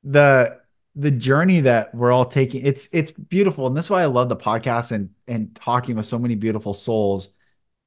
[0.04, 0.60] The
[0.96, 3.66] the journey that we're all taking, it's it's beautiful.
[3.66, 7.30] And that's why I love the podcast and and talking with so many beautiful souls.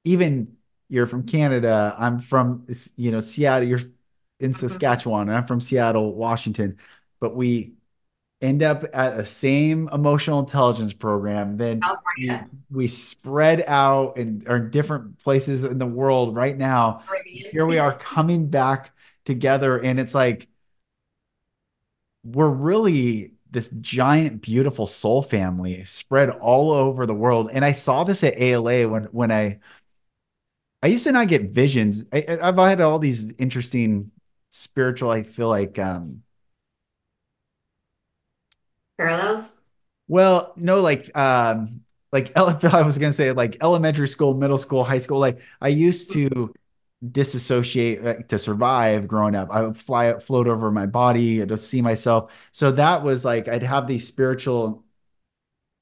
[0.04, 0.58] Even
[0.90, 3.82] you're from Canada, I'm from you know Seattle, you're
[4.40, 4.56] in Mhm.
[4.56, 6.78] Saskatchewan, and I'm from Seattle, Washington.
[7.20, 7.76] But we
[8.44, 11.82] end up at the same emotional intelligence program, then
[12.18, 12.32] we
[12.70, 17.04] we spread out and are in different places in the world right now.
[17.26, 18.92] Here we are coming back
[19.26, 20.48] together, and it's like
[22.24, 27.50] we're really this giant, beautiful soul family spread all over the world.
[27.54, 29.60] And I saw this at ALA when when I
[30.82, 32.06] I used to not get visions.
[32.12, 34.12] I, I've had all these interesting
[34.50, 36.24] spiritual, I feel like um
[39.04, 39.60] Parallels.
[40.08, 44.98] Well, no, like um like I was gonna say like elementary school, middle school, high
[45.00, 45.20] school.
[45.20, 46.54] Like I used to
[47.12, 49.50] disassociate like, to survive growing up.
[49.52, 52.32] I would fly float over my body to see myself.
[52.52, 54.84] So that was like I'd have these spiritual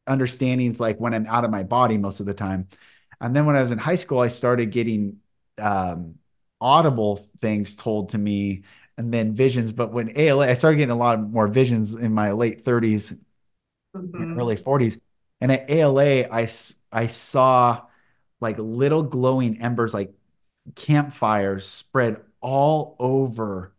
[0.08, 2.68] understandings like when I'm out of my body most of the time.
[3.20, 5.18] And then when I was in high school, I started getting
[5.60, 6.16] um
[6.60, 8.64] audible things told to me
[8.98, 9.72] and then visions.
[9.74, 13.14] But when ALA, I started getting a lot more visions in my late 30s
[13.94, 14.36] Mhm.
[14.38, 15.00] early 40s.
[15.42, 16.48] And at ALA, I
[16.92, 17.86] I saw
[18.42, 20.14] like little glowing embers, like
[20.76, 23.74] campfires spread all over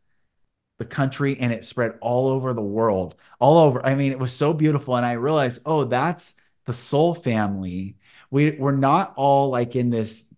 [0.79, 3.85] the country and it spread all over the world, all over.
[3.87, 4.97] I mean, it was so beautiful.
[4.97, 6.35] And I realized, oh, that's
[6.67, 7.97] the soul family.
[8.31, 10.33] We we're not all like in this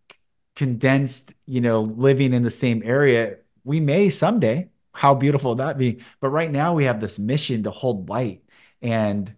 [0.57, 3.39] condensed, you know, living in the same area.
[3.65, 4.69] We may someday.
[4.93, 6.03] How beautiful would that be?
[6.21, 8.43] But right now we have this mission to hold light.
[8.81, 9.35] And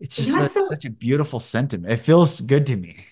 [0.00, 1.92] it's just a, so such a beautiful sentiment.
[1.92, 3.04] It feels good to me.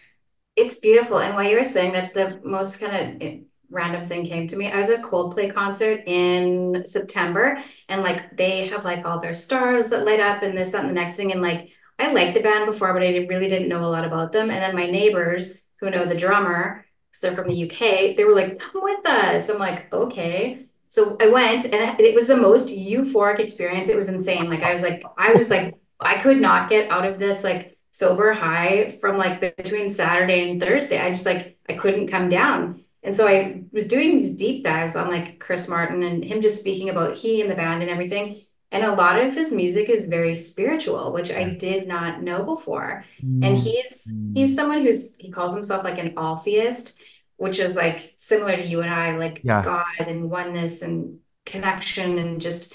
[0.56, 1.18] It's beautiful.
[1.18, 3.38] And while you were saying that, the most kind of
[3.70, 4.70] random thing came to me.
[4.70, 9.34] I was at a Coldplay concert in September, and like they have like all their
[9.34, 11.32] stars that light up and this, that, and the next thing.
[11.32, 14.32] And like I liked the band before, but I really didn't know a lot about
[14.32, 14.50] them.
[14.50, 16.83] And then my neighbors who know the drummer,
[17.14, 19.48] because they're from the UK, they were like, come with us.
[19.48, 20.66] I'm like, okay.
[20.88, 23.88] So I went and it was the most euphoric experience.
[23.88, 24.50] It was insane.
[24.50, 27.78] Like I was like, I was like, I could not get out of this like
[27.92, 30.98] sober high from like between Saturday and Thursday.
[30.98, 32.84] I just like I couldn't come down.
[33.02, 36.60] And so I was doing these deep dives on like Chris Martin and him just
[36.60, 38.40] speaking about he and the band and everything.
[38.72, 41.38] And a lot of his music is very spiritual, which yes.
[41.38, 43.04] I did not know before.
[43.24, 43.46] Mm.
[43.46, 46.98] And he's he's someone who's he calls himself like an all theist,
[47.36, 49.62] which is like similar to you and I, like yeah.
[49.62, 52.74] God and oneness and connection and just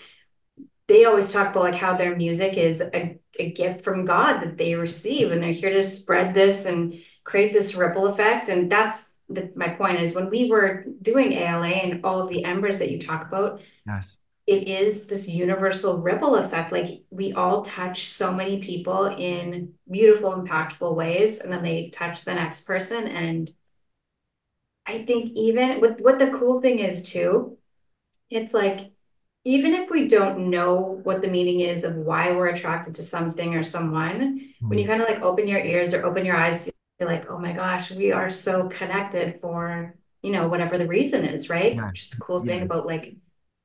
[0.87, 4.57] they always talk about like how their music is a, a gift from God that
[4.57, 8.49] they receive and they're here to spread this and create this ripple effect.
[8.49, 12.43] And that's the, my point is when we were doing ALA and all of the
[12.43, 14.17] embers that you talk about, yes,
[14.47, 16.71] it is this universal ripple effect.
[16.71, 22.25] Like we all touch so many people in beautiful, impactful ways, and then they touch
[22.25, 23.07] the next person.
[23.07, 23.51] And
[24.89, 27.57] I think even with what the cool thing is too,
[28.31, 28.91] it's like
[29.45, 33.55] even if we don't know what the meaning is of why we're attracted to something
[33.55, 34.67] or someone, mm.
[34.67, 34.91] when you hmm.
[34.91, 36.71] kind of like open your ears or open your eyes to
[37.05, 41.49] like, oh my gosh, we are so connected for, you know, whatever the reason is,
[41.49, 41.75] right?
[41.75, 41.85] Yes.
[41.87, 43.15] Which is the cool thing about like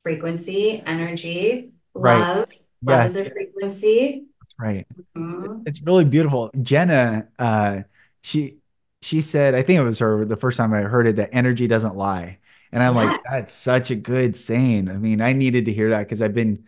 [0.02, 2.18] frequency, energy, right.
[2.18, 2.48] love.
[2.82, 4.26] Love is a frequency.
[4.40, 4.86] That's right.
[5.16, 5.62] Mm-hmm.
[5.66, 6.50] It's really beautiful.
[6.62, 7.80] Jenna, uh,
[8.20, 8.58] she
[9.04, 11.66] she said, I think it was her the first time I heard it, that energy
[11.66, 12.38] doesn't lie.
[12.72, 13.06] And I'm yes.
[13.06, 14.88] like, that's such a good saying.
[14.88, 16.64] I mean, I needed to hear that because I've been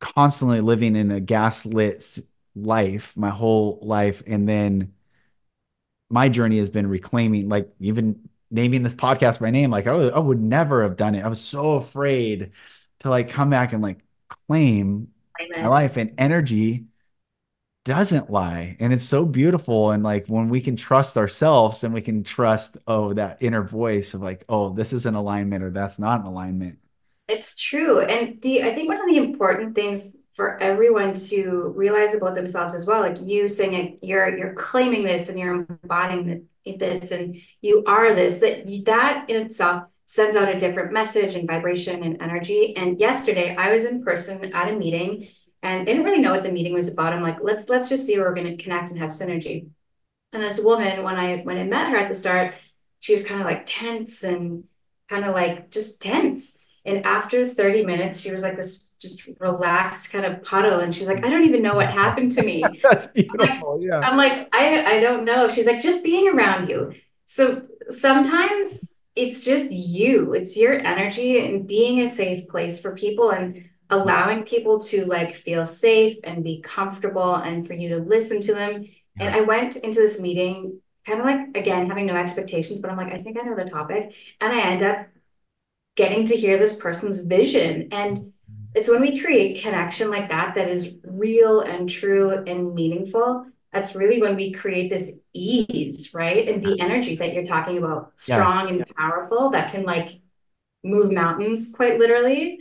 [0.00, 2.18] constantly living in a gaslit
[2.56, 4.22] life my whole life.
[4.26, 4.94] And then
[6.08, 9.70] my journey has been reclaiming, like even naming this podcast by name.
[9.70, 11.24] Like I would, I would never have done it.
[11.24, 12.52] I was so afraid
[13.00, 14.00] to like come back and like
[14.48, 15.08] claim
[15.40, 15.62] Amen.
[15.62, 16.86] my life and energy
[17.84, 22.02] doesn't lie and it's so beautiful and like when we can trust ourselves and we
[22.02, 25.98] can trust oh that inner voice of like oh this is an alignment or that's
[25.98, 26.78] not an alignment.
[27.28, 32.14] It's true and the i think one of the important things for everyone to realize
[32.14, 36.46] about themselves as well like you saying it you're you're claiming this and you're embodying
[36.78, 41.46] this and you are this that that in itself sends out a different message and
[41.46, 45.28] vibration and energy and yesterday i was in person at a meeting
[45.62, 47.12] and didn't really know what the meeting was about.
[47.12, 49.68] I'm like, let's let's just see where we're going to connect and have synergy.
[50.32, 52.54] And this woman, when I when I met her at the start,
[53.00, 54.64] she was kind of like tense and
[55.08, 56.58] kind of like just tense.
[56.84, 60.80] And after 30 minutes, she was like this just relaxed kind of puddle.
[60.80, 62.64] And she's like, I don't even know what happened to me.
[62.82, 63.40] That's beautiful.
[63.40, 63.98] I'm like, yeah.
[63.98, 65.48] I'm like, I, I don't know.
[65.48, 66.94] She's like, just being around you.
[67.26, 73.30] So sometimes it's just you, it's your energy and being a safe place for people.
[73.30, 78.40] And allowing people to like feel safe and be comfortable and for you to listen
[78.42, 78.82] to them.
[78.82, 79.26] Yeah.
[79.26, 82.96] And I went into this meeting kind of like again having no expectations, but I'm
[82.96, 84.14] like, I think I know the topic.
[84.40, 85.06] And I end up
[85.96, 87.88] getting to hear this person's vision.
[87.92, 88.28] And mm-hmm.
[88.74, 93.46] it's when we create connection like that that is real and true and meaningful.
[93.72, 96.48] That's really when we create this ease, right?
[96.48, 98.86] And the energy that you're talking about, strong yes.
[98.88, 100.20] and powerful, that can like
[100.82, 102.60] move mountains quite literally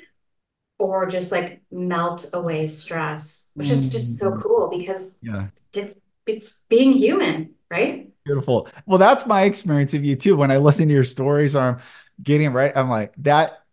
[0.79, 4.41] or just like melt away stress, which is just so mm.
[4.41, 8.09] cool because yeah, it's it's being human, right?
[8.23, 8.69] Beautiful.
[8.85, 10.35] Well, that's my experience of you too.
[10.35, 11.79] When I listen to your stories or I'm
[12.23, 13.63] getting right, I'm like that.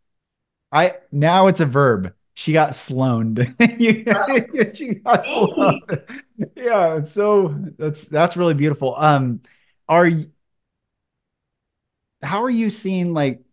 [0.73, 2.13] I now it's a verb.
[2.35, 3.39] She got sloaned.
[3.79, 6.03] she got sloaned.
[6.55, 8.95] Yeah, so that's that's really beautiful.
[8.97, 9.41] Um,
[9.89, 10.11] are
[12.23, 13.46] how are you seeing like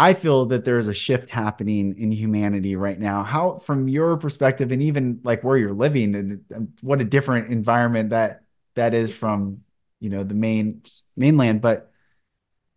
[0.00, 3.22] I feel that there is a shift happening in humanity right now.
[3.22, 8.08] How, from your perspective, and even like where you're living, and, what a different environment
[8.08, 8.40] that
[8.76, 9.60] that is from,
[10.00, 10.80] you know, the main
[11.18, 11.60] mainland.
[11.60, 11.92] But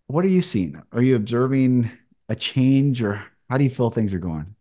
[0.08, 0.82] what are you seeing?
[0.92, 1.90] Are you observing
[2.28, 4.54] a change, or how do you feel things are going?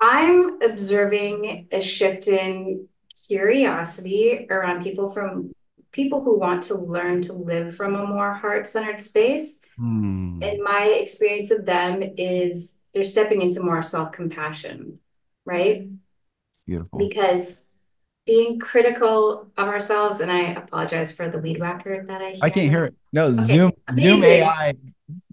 [0.00, 2.88] I'm observing a shift in
[3.28, 5.54] curiosity around people from
[5.92, 10.42] people who want to learn to live from a more heart-centered space mm.
[10.42, 14.98] and my experience of them is they're stepping into more self-compassion
[15.44, 15.88] right
[16.66, 17.68] beautiful because
[18.26, 22.38] being critical of ourselves and i apologize for the weed whacker that i hear.
[22.42, 23.42] i can't hear it no okay.
[23.42, 24.16] zoom Amazing.
[24.16, 24.74] zoom ai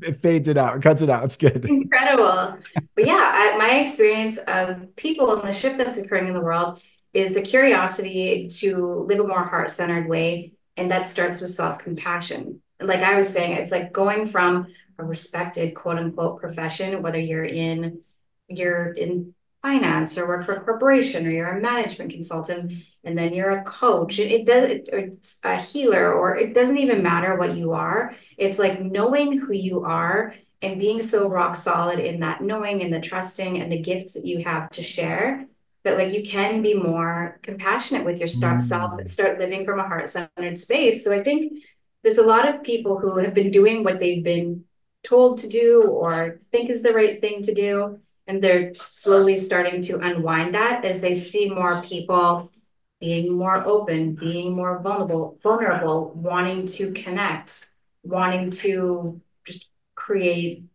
[0.01, 2.57] it fades it out cuts it out it's good incredible
[2.95, 6.82] but yeah I, my experience of people and the shift that's occurring in the world
[7.14, 12.62] is the curiosity to live a more heart-centered way And that starts with self-compassion.
[12.80, 17.43] Like I was saying, it's like going from a respected quote unquote profession, whether you're
[17.43, 18.01] in
[18.47, 22.72] you're in finance or work for a corporation or you're a management consultant
[23.03, 26.78] and then you're a coach it, it does it, it's a healer or it doesn't
[26.78, 31.57] even matter what you are it's like knowing who you are and being so rock
[31.57, 35.45] solid in that knowing and the trusting and the gifts that you have to share
[35.84, 39.07] that like you can be more compassionate with your mm.
[39.07, 41.63] start living from a heart-centered space so i think
[42.03, 44.63] there's a lot of people who have been doing what they've been
[45.03, 49.82] told to do or think is the right thing to do and they're slowly starting
[49.82, 52.51] to unwind that as they see more people
[52.99, 57.65] being more open, being more vulnerable, vulnerable, wanting to connect,
[58.03, 60.65] wanting to just create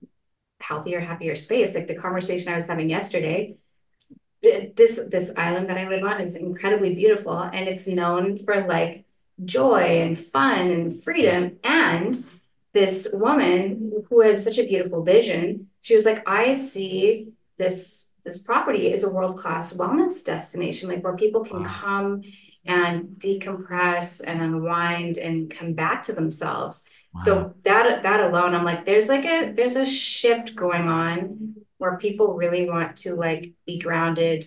[0.61, 1.75] healthier, happier space.
[1.75, 3.57] Like the conversation I was having yesterday,
[4.77, 9.05] this this island that I live on is incredibly beautiful and it's known for like
[9.45, 11.59] joy and fun and freedom.
[11.65, 12.25] And
[12.73, 18.39] this woman who has such a beautiful vision, she was like, I see this this
[18.39, 22.23] property is a world-class wellness destination like where people can come
[22.65, 27.21] and decompress and unwind and come back to themselves wow.
[27.21, 31.55] so that that alone i'm like there's like a there's a shift going on
[31.85, 34.47] where people really want to like be grounded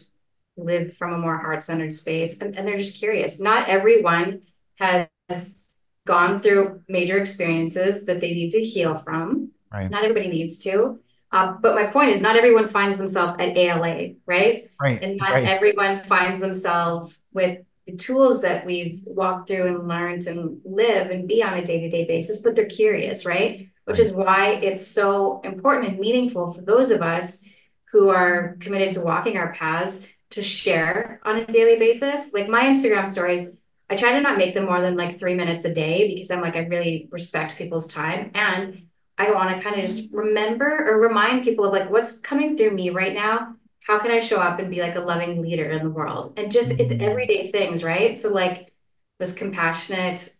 [0.57, 4.41] live from a more heart-centered space and, and they're just curious not everyone
[4.77, 5.61] has
[6.05, 9.91] gone through major experiences that they need to heal from right.
[9.91, 10.99] not everybody needs to
[11.31, 14.71] uh, but my point is, not everyone finds themselves at ALA, right?
[14.81, 15.01] Right.
[15.01, 15.45] And not right.
[15.45, 21.27] everyone finds themselves with the tools that we've walked through and learned and live and
[21.27, 23.69] be on a day to day basis, but they're curious, right?
[23.87, 27.45] Which is why it's so important and meaningful for those of us
[27.91, 32.33] who are committed to walking our paths to share on a daily basis.
[32.33, 33.55] Like my Instagram stories,
[33.89, 36.41] I try to not make them more than like three minutes a day because I'm
[36.41, 38.31] like, I really respect people's time.
[38.33, 42.57] And I want to kind of just remember or remind people of like what's coming
[42.57, 43.55] through me right now.
[43.79, 46.33] How can I show up and be like a loving leader in the world?
[46.37, 47.01] And just it's mm-hmm.
[47.01, 48.19] everyday things, right?
[48.19, 48.73] So like
[49.17, 50.33] this compassionate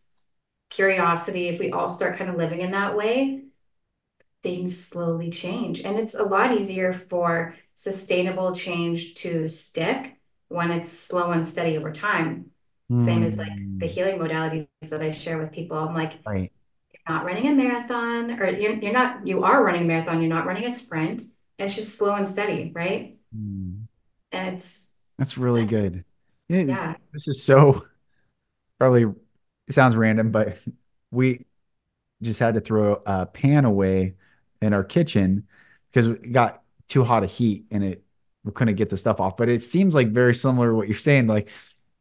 [0.70, 3.44] curiosity, if we all start kind of living in that way,
[4.44, 5.82] things slowly change.
[5.82, 10.18] And it's a lot easier for sustainable change to stick
[10.50, 12.52] when it's slow and steady over time.
[12.92, 13.02] Mm.
[13.02, 13.90] Same as like the mm.
[13.90, 15.78] healing modalities that I share with people.
[15.78, 16.52] I'm like, right
[17.08, 20.30] you're not running a marathon or you're, you're not you are running a marathon you're
[20.30, 21.24] not running a sprint
[21.58, 23.82] it's just slow and steady right mm.
[24.32, 26.06] and it's that's really that's, good
[26.50, 27.86] yeah, yeah this is so
[28.80, 29.06] probably
[29.68, 30.58] it sounds random but
[31.12, 31.46] we
[32.22, 34.16] just had to throw a pan away
[34.62, 35.48] in our kitchen
[35.90, 38.04] because it got too hot of heat and it
[38.44, 40.98] we couldn't get the stuff off but it seems like very similar to what you're
[40.98, 41.50] saying like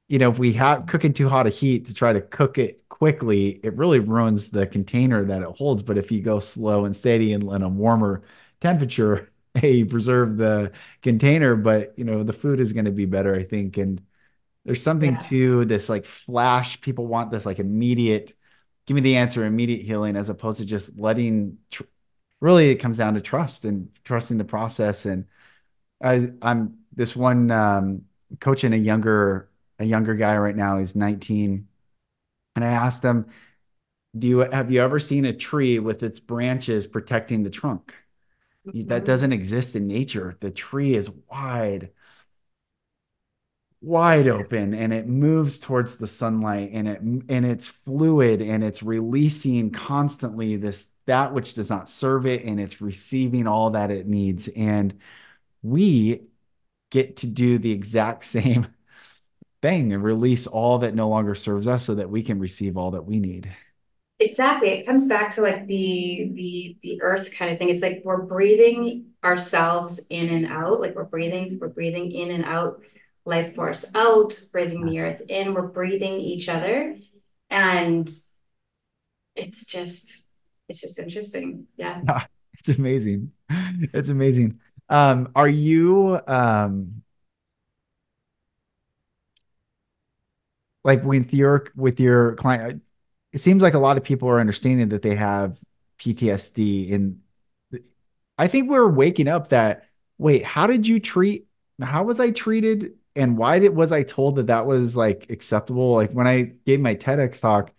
[0.08, 2.86] you know if we have cooking too hot of heat to try to cook it
[2.98, 5.82] quickly, it really ruins the container that it holds.
[5.82, 8.22] But if you go slow and steady and in a warmer
[8.60, 13.04] temperature, hey, you preserve the container, but you know, the food is going to be
[13.04, 13.76] better, I think.
[13.76, 14.00] And
[14.66, 15.18] there's something yeah.
[15.18, 16.80] to this like flash.
[16.80, 18.34] People want this like immediate,
[18.86, 21.84] give me the answer, immediate healing, as opposed to just letting tr-
[22.40, 25.06] really it comes down to trust and trusting the process.
[25.06, 25.26] And
[26.02, 28.02] I, I'm this one um,
[28.40, 29.48] coaching a younger
[29.78, 30.78] a younger guy right now.
[30.78, 31.68] He's 19
[32.56, 33.26] and I asked him,
[34.18, 37.94] "Do you have you ever seen a tree with its branches protecting the trunk?
[38.66, 38.88] Mm-hmm.
[38.88, 40.36] That doesn't exist in nature.
[40.40, 41.90] The tree is wide,
[43.80, 48.82] wide open, and it moves towards the sunlight, and it and it's fluid, and it's
[48.82, 54.06] releasing constantly this that which does not serve it, and it's receiving all that it
[54.06, 54.48] needs.
[54.48, 54.98] And
[55.62, 56.28] we
[56.90, 58.68] get to do the exact same
[59.62, 62.92] thing and release all that no longer serves us so that we can receive all
[62.92, 63.54] that we need.
[64.18, 64.70] Exactly.
[64.70, 67.68] It comes back to like the the the earth kind of thing.
[67.68, 70.80] It's like we're breathing ourselves in and out.
[70.80, 72.80] Like we're breathing we're breathing in and out
[73.26, 75.18] life force out breathing yes.
[75.18, 75.52] the earth in.
[75.52, 76.96] We're breathing each other.
[77.50, 78.08] And
[79.34, 80.28] it's just
[80.68, 81.66] it's just interesting.
[81.76, 82.02] Yeah.
[82.58, 83.30] It's amazing.
[83.92, 84.58] It's amazing.
[84.88, 87.02] Um are you um
[90.82, 92.82] like with your with your client
[93.32, 95.58] it seems like a lot of people are understanding that they have
[96.00, 97.20] PTSD and
[98.38, 99.84] I think we're waking up that
[100.18, 101.46] wait how did you treat
[101.80, 105.94] how was I treated and why did was I told that that was like acceptable
[105.94, 107.72] like when I gave my TEDx talk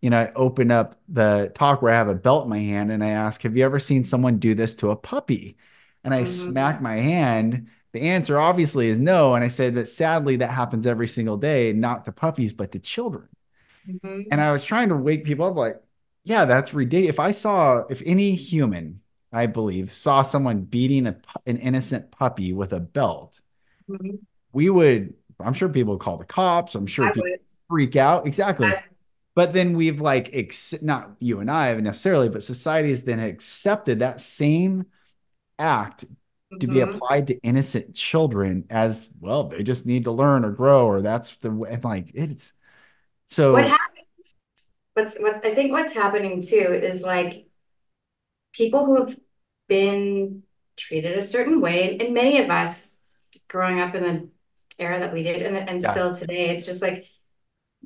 [0.00, 2.92] you know I open up the talk where I have a belt in my hand
[2.92, 5.56] and I ask have you ever seen someone do this to a puppy
[6.04, 6.50] and I mm-hmm.
[6.50, 9.34] smack my hand the answer obviously is no.
[9.34, 12.78] And I said that sadly that happens every single day, not the puppies, but the
[12.78, 13.28] children.
[13.86, 14.38] And Mhm.
[14.40, 15.82] I was trying to wake people up like,
[16.24, 17.14] yeah, that's ridiculous.
[17.14, 19.00] If I saw, if any human,
[19.32, 21.16] I believe, saw someone beating a,
[21.46, 23.40] an innocent puppy with a belt,
[23.88, 24.18] Mhm.
[24.56, 26.74] We would, I'm sure people would call the cops.
[26.74, 27.40] I'm sure I people would.
[27.68, 28.26] freak out.
[28.26, 28.68] Exactly.
[28.68, 28.82] I,
[29.34, 33.98] But then we've like, ex- not you and I necessarily, but society has then accepted
[34.00, 34.86] that same
[35.58, 36.06] act
[36.60, 36.94] to be mhm.
[36.94, 39.48] applied to innocent children as well.
[39.48, 41.70] They just need to learn or grow, or that's the way.
[41.72, 42.54] And like, it's
[43.28, 44.34] so What happens?
[44.94, 47.46] What's what I think what's happening too is like
[48.52, 49.18] people who have
[49.68, 50.42] been
[50.76, 52.98] treated a certain way, and many of us
[53.48, 54.28] growing up in the
[54.78, 57.06] era that we did, and, and yeah, still today, it's just like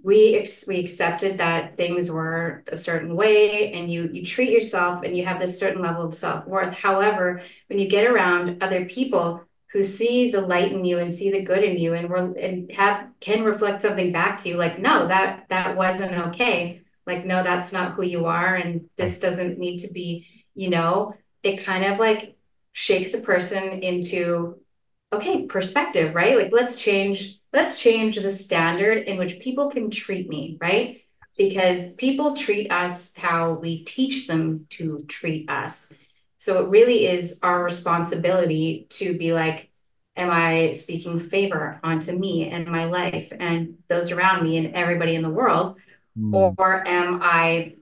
[0.03, 5.03] we ex we accepted that things were a certain way and you you treat yourself
[5.03, 6.75] and you have this certain level of self-worth.
[6.75, 11.31] However, when you get around other people who see the light in you and see
[11.31, 14.79] the good in you and re- and have can reflect something back to you like
[14.79, 16.81] no that that wasn't okay.
[17.07, 21.15] Like no that's not who you are and this doesn't need to be you know?
[21.43, 22.37] It kind of like
[22.73, 24.60] shakes a person into
[25.13, 26.37] okay, perspective, right?
[26.37, 31.01] Like let's change, let's change the standard in which people can treat me, right?
[31.37, 35.93] Because people treat us how we teach them to treat us.
[36.39, 39.71] So it really is our responsibility to be like,
[40.17, 45.15] am I speaking favor onto me and my life and those around me and everybody
[45.15, 45.79] in the world?
[46.17, 47.75] Mm, Or am I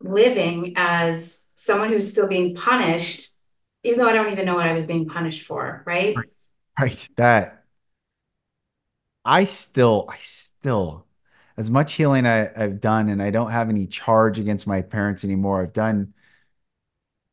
[0.00, 3.32] living as someone who's still being punished,
[3.84, 6.26] even though I don't even know what I was being punished for, right, right?
[6.80, 7.08] right.
[7.16, 7.64] That
[9.24, 11.06] I still, I still,
[11.56, 15.24] as much healing I, I've done, and I don't have any charge against my parents
[15.24, 15.62] anymore.
[15.62, 16.14] I've done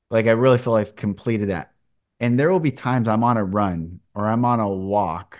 [0.10, 1.74] like I really feel I've completed that.
[2.20, 5.39] And there will be times I'm on a run or I'm on a walk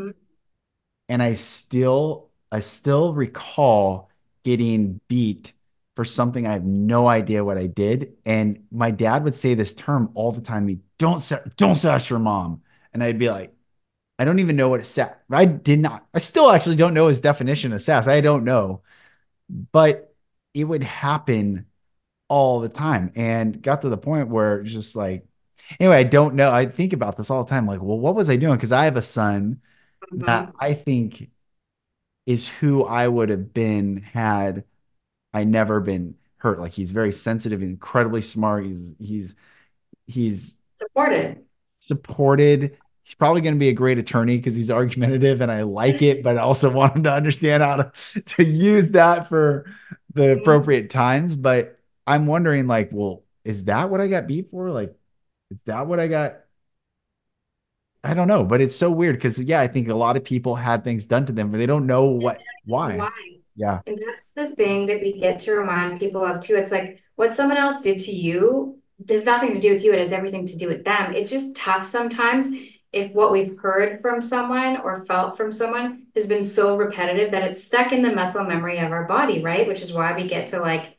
[0.00, 0.10] mm-hmm.
[1.08, 4.10] and I still I still recall
[4.44, 5.52] getting beat
[5.96, 8.14] for something I have no idea what I did.
[8.24, 11.22] And my dad would say this term all the time, me, don't
[11.56, 12.62] don't sass your mom.
[12.92, 13.54] And I'd be like,
[14.18, 15.14] I don't even know what a sass.
[15.30, 16.06] I did not.
[16.14, 18.08] I still actually don't know his definition of sass.
[18.08, 18.82] I don't know.
[19.72, 20.14] But
[20.54, 21.66] it would happen
[22.28, 25.26] all the time and got to the point where it's just like
[25.80, 26.52] anyway, I don't know.
[26.52, 27.66] I think about this all the time.
[27.66, 28.56] Like, well, what was I doing?
[28.56, 29.62] Because I have a son
[30.26, 30.56] that Mhm.
[30.60, 31.30] I think
[32.26, 34.64] is who I would have been had
[35.34, 36.60] I never been hurt.
[36.60, 38.66] Like he's very sensitive, incredibly smart.
[38.66, 39.36] He's he's
[40.06, 41.46] he's supported.
[41.80, 42.78] supported.
[43.04, 46.22] He's probably going to be a great attorney because he's argumentative and I like it,
[46.22, 49.66] but I also want him to understand how to, to use that for
[50.14, 51.34] the appropriate times.
[51.34, 54.70] But I'm wondering, like, well, is that what I got beat for?
[54.70, 54.94] Like,
[55.50, 56.36] is that what I got?
[58.04, 60.56] I don't know, but it's so weird because yeah, I think a lot of people
[60.56, 62.96] had things done to them, but they don't know what why.
[62.96, 63.10] Why?
[63.54, 66.56] Yeah, And that's the thing that we get to remind people of too.
[66.56, 69.92] It's like what someone else did to you there's nothing to do with you.
[69.92, 71.14] It has everything to do with them.
[71.14, 72.48] It's just tough sometimes
[72.92, 77.42] if what we've heard from someone or felt from someone has been so repetitive that
[77.42, 79.66] it's stuck in the muscle memory of our body, right?
[79.66, 80.98] Which is why we get to like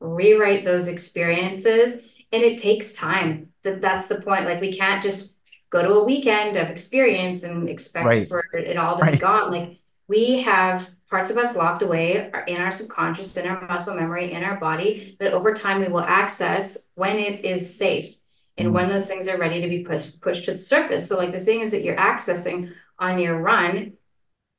[0.00, 2.08] rewrite those experiences.
[2.32, 3.52] And it takes time.
[3.62, 4.46] That that's the point.
[4.46, 5.34] Like we can't just
[5.70, 9.52] go to a weekend of experience and expect right, for it all to be gone.
[9.52, 9.78] Like
[10.08, 14.42] we have parts of us locked away in our subconscious, in our muscle memory, in
[14.42, 18.16] our body that over time we will access when it is safe
[18.56, 21.08] and Mm, when those things are ready to be pushed pushed to the surface.
[21.08, 23.94] So like the thing is that you're accessing on your run,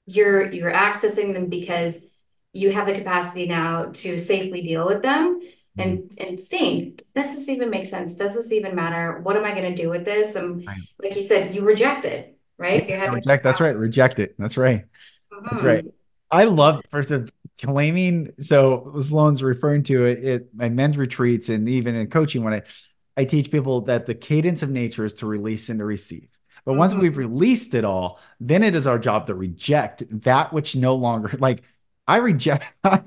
[0.06, 2.12] you're you're accessing them because
[2.54, 5.50] you have the capacity now to safely deal with them mm,
[5.84, 9.52] and and think does this even make sense does this even matter what am i
[9.52, 10.78] going to do with this and right.
[11.04, 13.43] like you said you reject it right you're having reject.
[13.43, 13.76] That's right.
[13.76, 14.36] Reject it.
[14.38, 14.86] That's right.
[15.32, 15.86] That's right.
[16.32, 17.32] I love first of
[17.62, 18.34] claiming.
[18.39, 22.62] So Sloan's referring to it at my men's retreats and even in coaching when I
[23.18, 26.28] I teach people that the cadence of nature is to release and to receive.
[26.66, 27.18] But once we've Mhm.
[27.18, 31.63] released it all, then it is our job to reject that which no longer like
[32.07, 33.01] I reject I,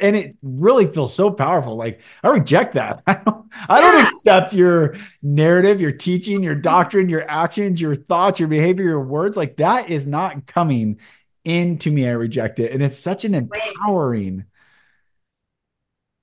[0.00, 1.76] and it really feels so powerful.
[1.76, 3.02] Like I reject that.
[3.06, 7.96] I don't, I don't yeah accept your narrative, your teaching, your doctrine, your actions, your
[7.96, 9.36] thoughts, your behavior, your words.
[9.36, 11.00] Like that is not coming
[11.44, 12.06] into me.
[12.08, 12.70] I reject it.
[12.72, 14.44] And it's such an empowering.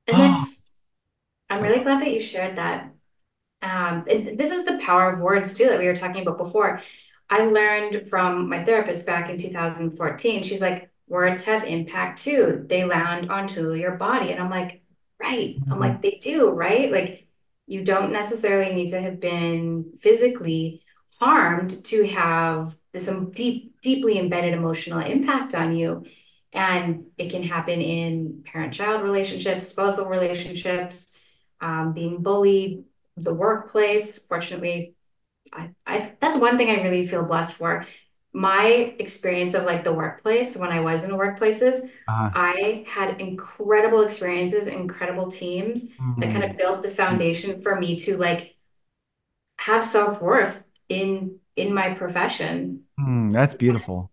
[0.07, 0.65] and this
[1.49, 2.91] i'm really glad that you shared that
[3.62, 6.82] um and this is the power of words too that we were talking about before
[7.30, 10.43] I learned from my therapist back in 2014.
[10.43, 12.66] She's like, words have impact too.
[12.68, 14.32] They land onto your body.
[14.32, 14.82] And I'm like,
[15.22, 15.55] right.
[15.70, 16.91] I'm like, they do, right?
[16.91, 17.28] Like,
[17.66, 20.84] you don't necessarily need to have been physically
[21.20, 26.05] harmed to have this um, deep, deeply embedded emotional impact on you.
[26.53, 31.20] And it can happen in parent-child relationships, spousal relationships,
[31.60, 32.86] um, being bullied,
[33.18, 34.18] the workplace.
[34.26, 34.95] Fortunately,
[35.53, 37.86] I, I that's one thing I really feel blessed for.
[38.34, 38.68] My
[38.99, 44.01] experience of like the workplace when I was in the workplaces, Uh, I had incredible
[44.03, 48.55] experiences, incredible teams that kind of built the foundation for me to like
[49.59, 52.84] have self-worth in in my profession.
[52.99, 54.11] mm, that's beautiful.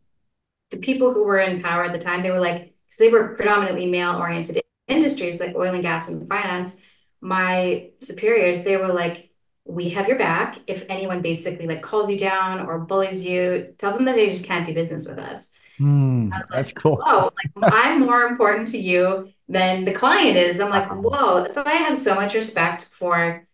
[0.71, 3.35] The people who were in power at the time, they were like, because they were
[3.37, 6.81] predominantly male-oriented industries like oil and gas and finance.
[7.25, 9.31] My superiors, they were like,
[9.65, 10.59] we have your back.
[10.67, 14.45] If anyone basically like calls you down or bullies you, tell them that they just
[14.45, 15.51] can't do business with us.
[15.81, 17.03] Mm, that's like, cool.
[17.05, 20.61] whoa, like I'm more important to you than the client is.
[20.61, 21.49] I'm like, whoa.
[21.51, 23.47] So I have so much respect for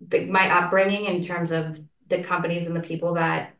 [0.00, 3.54] the, my upbringing in terms of the companies and the people that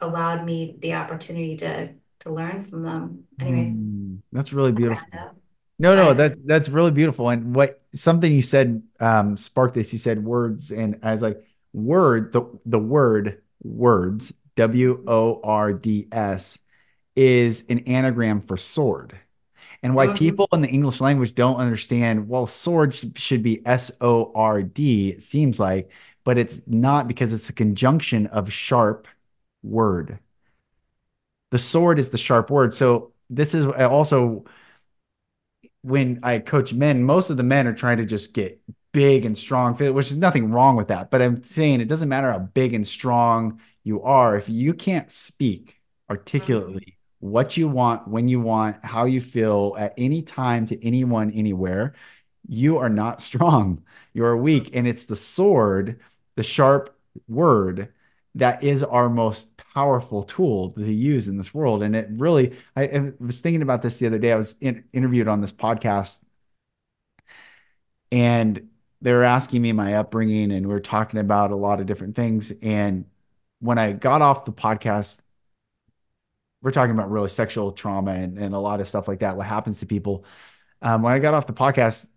[0.00, 3.24] allowed me the opportunity to to learn from them.
[3.40, 5.06] Anyways, Mm, that's really beautiful.
[5.78, 7.28] No, no, that that's really beautiful.
[7.28, 9.92] And what something you said um sparked this.
[9.92, 16.58] You said words, and I was like, word, the the word words, W-O-R-D-S,
[17.16, 19.18] is an anagram for sword.
[19.82, 25.10] And why mhm, people in the English language don't understand, well, sword should be S-O-R-D,
[25.10, 25.90] it seems like,
[26.24, 29.08] but it's not because it's a conjunction of sharp
[29.62, 30.18] word.
[31.50, 32.74] The sword is the sharp word.
[32.74, 34.44] So this is also
[35.86, 38.60] when I coach men, most of the men are trying to just get
[38.92, 41.10] big and strong, which is nothing wrong with that.
[41.10, 44.36] But I'm saying it doesn't matter how big and strong you are.
[44.36, 45.80] If you can't speak
[46.10, 47.30] articulately mm-hmm.
[47.30, 51.94] what you want, when you want, how you feel at any time to anyone, anywhere,
[52.48, 53.84] you are not strong.
[54.12, 54.64] You are weak.
[54.64, 54.78] Mm-hmm.
[54.78, 56.00] And it's the sword,
[56.34, 57.92] the sharp word
[58.34, 61.82] that is our most powerful tool to use in this world.
[61.82, 64.32] And it really, I, I was thinking about this the other day.
[64.32, 66.24] I was in, interviewed on this podcast
[68.10, 68.70] and
[69.02, 72.16] they were asking me my upbringing and we are talking about a lot of different
[72.16, 72.54] things.
[72.62, 73.04] And
[73.60, 75.20] when I got off the podcast,
[76.62, 79.44] we're talking about really sexual trauma and, and a lot of stuff like that, what
[79.44, 80.24] happens to people.
[80.80, 82.08] Um, when I got off the podcast,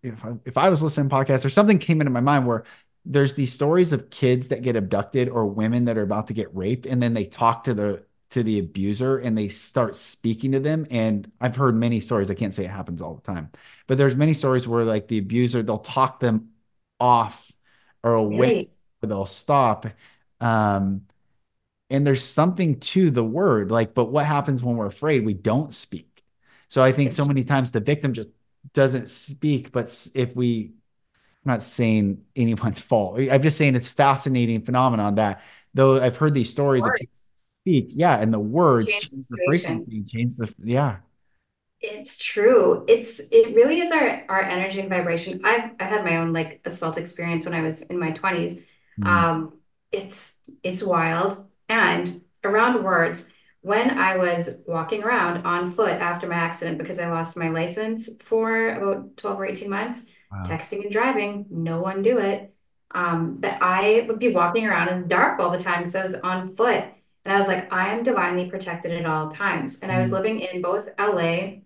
[0.00, 2.62] if I, if I was listening to podcasts or something came into my mind where
[3.04, 6.54] there's these stories of kids that get abducted or women that are about to get
[6.54, 10.60] raped and then they talk to the to the abuser and they start speaking to
[10.60, 10.86] them.
[10.90, 13.50] And I've heard many stories I can't say it happens all the time
[13.86, 16.50] but there's many stories where like the abuser they'll talk them
[17.00, 17.50] off
[18.02, 18.52] or away
[19.02, 19.86] or they'll stop
[20.40, 21.02] um
[21.90, 25.24] and there's something to the word like but what happens when we're afraid?
[25.24, 26.22] We don't speak.
[26.68, 28.30] So i think so many times the victim just
[28.72, 30.72] doesn't speak but if we
[31.46, 35.42] i'm not saying anyone's fault i'm just saying it's fascinating phenomenon that
[35.74, 37.14] though i've heard these stories of people
[37.62, 40.98] speak yeah and the words change the change the frequency change the yeah
[41.80, 42.84] It's true.
[42.88, 45.42] It's it really is our our energy and vibration.
[45.44, 48.66] I've I had my own like assault experience when I was in my 20s.
[48.98, 49.60] Mm, Um,
[49.92, 51.46] it's it's wild.
[51.68, 53.30] And around words,
[53.60, 58.16] when I was walking around on foot after my accident because I lost my license
[58.22, 62.54] for about 12 or 18 months, wow texting and driving, no one do it.
[62.94, 66.02] Um, but I would be walking around in the dark all the time because I
[66.02, 66.84] was on foot.
[67.24, 69.80] And I was like, I am divinely protected at all times.
[69.82, 71.62] And I was Mm, living in both LA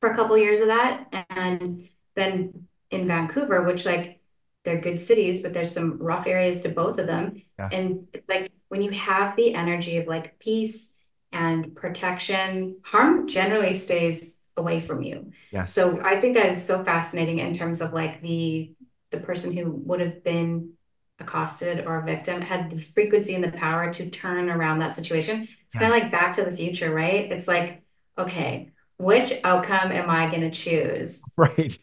[0.00, 1.26] for a couple years of that.
[1.30, 4.20] And then in Vancouver, which like
[4.64, 7.42] they're good cities, but there's some rough areas to both of them.
[7.58, 10.96] yeah And like when you have the energy of like peace
[11.32, 15.32] and protection, harm generally stays away from you.
[15.50, 18.72] yes So I think that is so fascinating in terms of like the
[19.10, 20.72] the person who would have been
[21.18, 25.46] accosted or a victim had the frequency and the power to turn around that situation.
[25.66, 27.30] It's kind of like back to the future, right?
[27.30, 27.82] It's like,
[28.18, 31.22] okay, which outcome am I going to choose?
[31.36, 31.78] right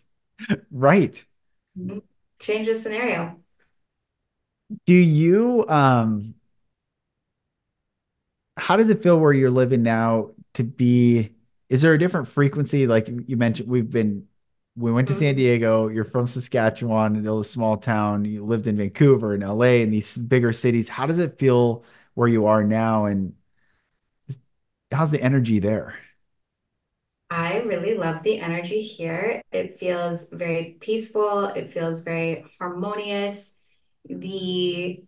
[0.71, 1.25] right
[1.75, 2.01] Mhm.
[2.39, 3.43] Change the scenario.
[4.85, 6.35] do you um
[8.57, 11.31] how does it feel where you're living now to be
[11.69, 14.25] is there a different frequency like you mentioned we've been
[14.75, 15.37] we went to San Mhm.
[15.37, 19.93] Diego you're from Saskatchewan a little small town you lived in Vancouver and LA and
[19.93, 21.83] these bigger cities how does it feel
[22.15, 23.33] where you are now and
[24.91, 25.95] how's the energy there
[27.29, 29.41] I really love the energy here.
[29.51, 31.45] It feels very peaceful.
[31.45, 33.59] It feels very harmonious.
[34.05, 35.03] The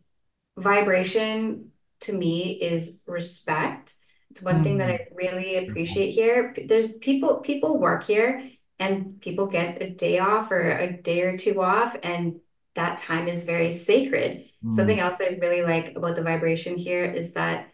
[0.58, 3.94] vibration to me is respect.
[4.32, 6.56] It's one thing that Mm, I really appreciate here.
[6.68, 11.38] There's people people work here and people get a day off or a day or
[11.38, 12.40] two off and
[12.76, 14.46] that time is very sacred.
[14.64, 17.70] Mm, Something else I really like about the vibration here is that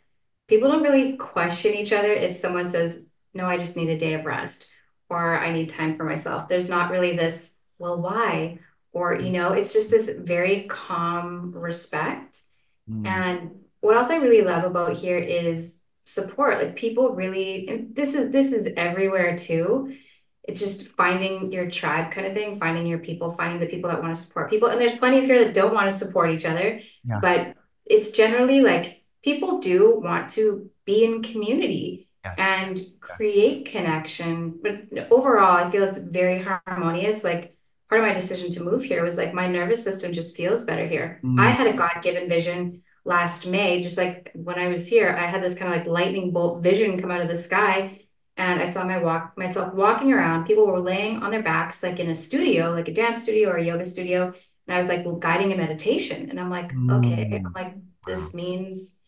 [0.48, 4.14] people don't really question each other if someone says no, I just need a day
[4.16, 4.68] of rest
[5.10, 6.48] or I need time for myself.
[6.50, 8.60] There's not really this, well, why?
[8.94, 12.42] Or, you know, it's just this very calm respect.
[12.90, 13.08] Mm.
[13.08, 13.52] And
[13.82, 16.58] what else I really love about here is support.
[16.58, 19.96] Like people really, and this is this is everywhere too.
[20.44, 24.02] It's just finding your tribe kind of thing, finding your people, finding the people that
[24.02, 24.70] want to support people.
[24.70, 26.80] And there's plenty of here that don't want to support each other.
[27.04, 27.20] Yeah.
[27.22, 27.56] But
[27.86, 32.36] it's generally like people do want to be in community yes.
[32.38, 33.72] and create yes.
[33.74, 34.60] connection.
[34.64, 37.26] But overall, I feel it's very harmonious.
[37.26, 37.58] Like
[37.90, 40.88] part of my decision to move here was like my nervous system just feels better
[40.88, 41.20] here.
[41.26, 41.42] Mm.
[41.42, 45.26] I had a God given vision last May, just like when I was here, I
[45.26, 48.02] had this kind of like lightning bolt vision come out of the sky.
[48.36, 50.46] And I saw my walk myself walking around.
[50.46, 53.56] People were laying on their backs, like in a studio, like a dance studio or
[53.56, 54.26] a yoga studio.
[54.68, 56.30] And I was like guiding a meditation.
[56.30, 57.00] And I'm like, mm.
[57.00, 57.74] okay, I'm like,
[58.06, 59.00] this means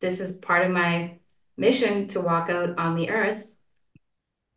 [0.00, 1.18] this is part of my
[1.56, 3.52] mission to walk out on the earth.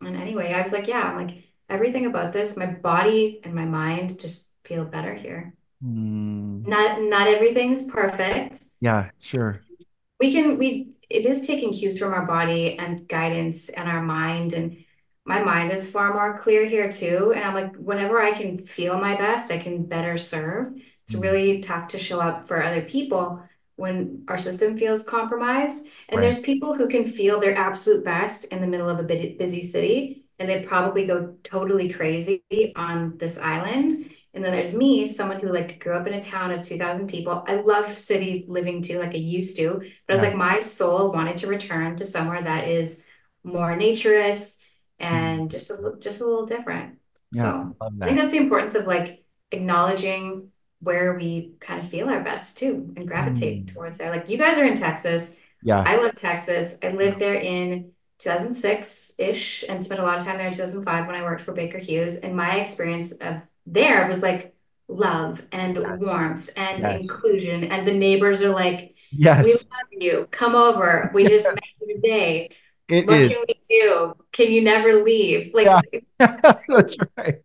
[0.02, 3.66] And anyway, I was like, yeah, I'm like, everything about this, my body and my
[3.66, 5.56] mind just feel better here.
[5.84, 6.66] Mm.
[6.68, 8.60] Not not everything's perfect.
[8.80, 9.62] Yeah, sure.
[10.20, 14.54] We can we it is taking cues from our body and guidance and our mind
[14.54, 14.78] and
[15.26, 17.34] my mind is far more clear here too.
[17.36, 20.68] And I'm like, whenever I can feel my best, I can better serve.
[21.04, 21.22] It's mm.
[21.22, 23.42] really tough to show up for other people
[23.76, 25.88] when our system feels compromised.
[26.10, 26.24] And right.
[26.24, 30.26] there's people who can feel their absolute best in the middle of a busy city,
[30.40, 32.44] and they probably go totally crazy
[32.76, 34.12] on this island.
[34.34, 37.44] And then there's me, someone who like grew up in a town of 2000 people.
[37.48, 39.74] I love city living too, like I used to.
[40.08, 43.06] But I was like, my soul wanted to return to somewhere that is
[43.44, 44.64] more naturist
[45.00, 45.52] and mm.
[45.52, 46.98] just a just a little different.
[47.32, 51.88] Yeah, so I, I think that's the importance of like acknowledging where we kind of
[51.88, 53.74] feel our best too and gravitate mm.
[53.74, 54.10] towards there.
[54.12, 55.40] Like you guys are in Texas.
[55.62, 55.82] Yeah.
[55.86, 56.78] I love Texas.
[56.84, 61.08] I lived there in 2006 ish and spent a lot of time there in 2005
[61.08, 62.18] when I worked for Baker Hughes.
[62.18, 64.56] And my experience of there was like
[64.88, 65.98] love and yes.
[66.02, 67.02] warmth and yes.
[67.02, 67.66] inclusion.
[67.66, 70.28] And the neighbors are like, Yes, we love you.
[70.32, 71.12] Come over.
[71.14, 72.50] We just met you today.
[72.90, 73.32] It what is.
[73.32, 74.16] can we do?
[74.32, 75.54] Can you never leave?
[75.54, 75.82] Like yeah.
[76.68, 77.42] that's right.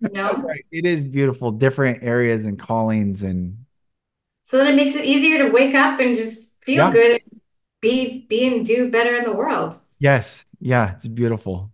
[0.00, 0.64] No, that's right.
[0.70, 1.50] It is beautiful.
[1.52, 3.58] Different areas and callings and
[4.42, 6.92] so then it makes it easier to wake up and just feel yeah.
[6.92, 7.40] good and
[7.80, 9.74] be be and do better in the world.
[9.98, 10.44] Yes.
[10.60, 11.72] Yeah, it's beautiful.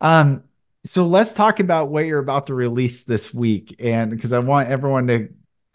[0.00, 0.44] Um,
[0.84, 3.76] so let's talk about what you're about to release this week.
[3.78, 5.28] And because I want everyone to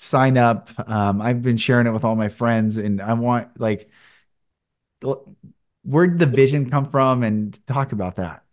[0.04, 0.70] sign up.
[0.88, 3.90] Um, I've been sharing it with all my friends, and I want like
[5.84, 8.44] where did the vision come from and talk about that.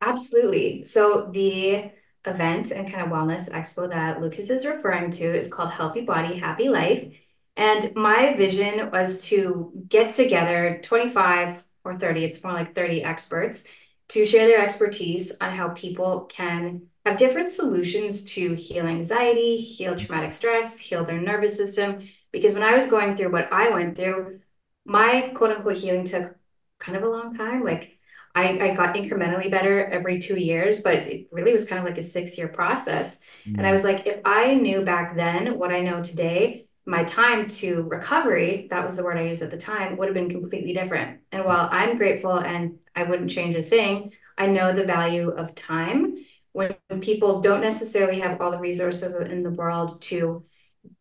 [0.00, 0.84] Absolutely.
[0.84, 1.90] So the
[2.24, 6.38] event and kind of wellness expo that Lucas is referring to is called Healthy Body,
[6.38, 7.08] Happy Life.
[7.56, 13.66] And my vision was to get together 25 or 30, it's more like 30 experts
[14.08, 19.96] to share their expertise on how people can have different solutions to heal anxiety, heal
[19.96, 22.08] traumatic stress, heal their nervous system.
[22.32, 24.40] Because when I was going through what I went through,
[24.84, 26.36] my quote unquote healing took
[26.78, 27.64] kind of a long time.
[27.64, 27.98] Like
[28.34, 31.98] I, I got incrementally better every two years, but it really was kind of like
[31.98, 33.20] a six year process.
[33.46, 33.58] Mm.
[33.58, 33.72] And I mm.
[33.72, 38.68] was like, if I knew back then what I know today, my time to recovery,
[38.70, 41.20] that was the word I used at the time, would have been completely different.
[41.32, 45.54] And while I'm grateful and I wouldn't change a thing, I know the value of
[45.54, 46.16] time
[46.52, 50.44] when people don't necessarily have all the resources in the world to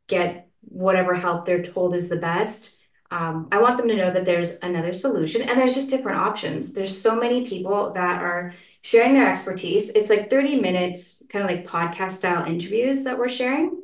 [0.08, 2.78] get whatever help they're told is the best.
[3.12, 6.74] Um, I want them to know that there's another solution and there's just different options.
[6.74, 9.89] There's so many people that are sharing their expertise.
[9.89, 13.82] It's like 30 minutes, kind of like podcast style interviews that we're sharing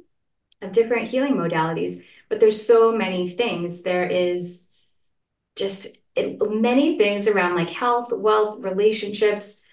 [0.62, 3.84] of different healing modalities, but there's so many things.
[3.84, 4.72] There is
[5.56, 9.64] just it, many things around like health, wealth, relationships,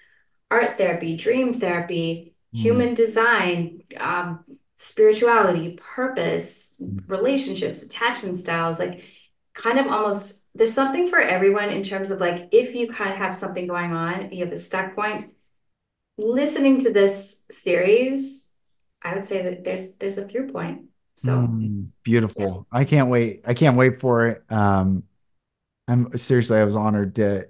[0.49, 2.59] art therapy, dream therapy, mm.
[2.59, 4.43] human design, um,
[4.77, 7.01] spirituality, purpose, mm.
[7.07, 9.03] relationships, attachment styles, like
[9.53, 13.17] kind of almost there's something for everyone in terms of like if you kind of
[13.17, 15.33] have something going on, you have a stuck point.
[16.17, 18.49] Listening to this series
[19.01, 20.85] I would say that there's there's a through point.
[21.15, 22.67] So mm, beautiful.
[22.71, 22.79] Yeah.
[22.79, 23.41] I can't wait.
[23.45, 24.43] I can't wait for it.
[24.49, 25.03] Um
[25.89, 27.45] I'm seriously I was honored to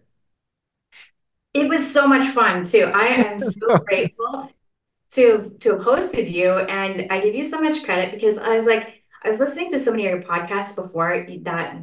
[1.53, 2.91] it was so much fun too.
[2.93, 4.51] I am so grateful
[5.11, 8.65] to to have hosted you and I give you so much credit because I was
[8.65, 11.77] like I was listening to so many of your podcasts before that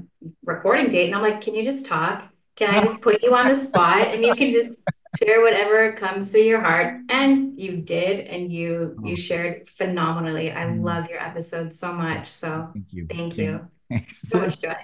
[0.45, 2.33] recording date and I'm like, can you just talk?
[2.55, 4.79] Can I just put you on the spot and you can just
[5.19, 9.15] share whatever comes to your heart and you did and you you oh.
[9.15, 10.83] shared phenomenally i mm.
[10.83, 14.29] love your episode so much so thank you thank you Thanks.
[14.29, 14.75] so much joy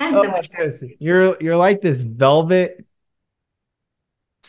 [0.00, 0.50] and oh, so much
[0.98, 2.86] you're you're like this velvet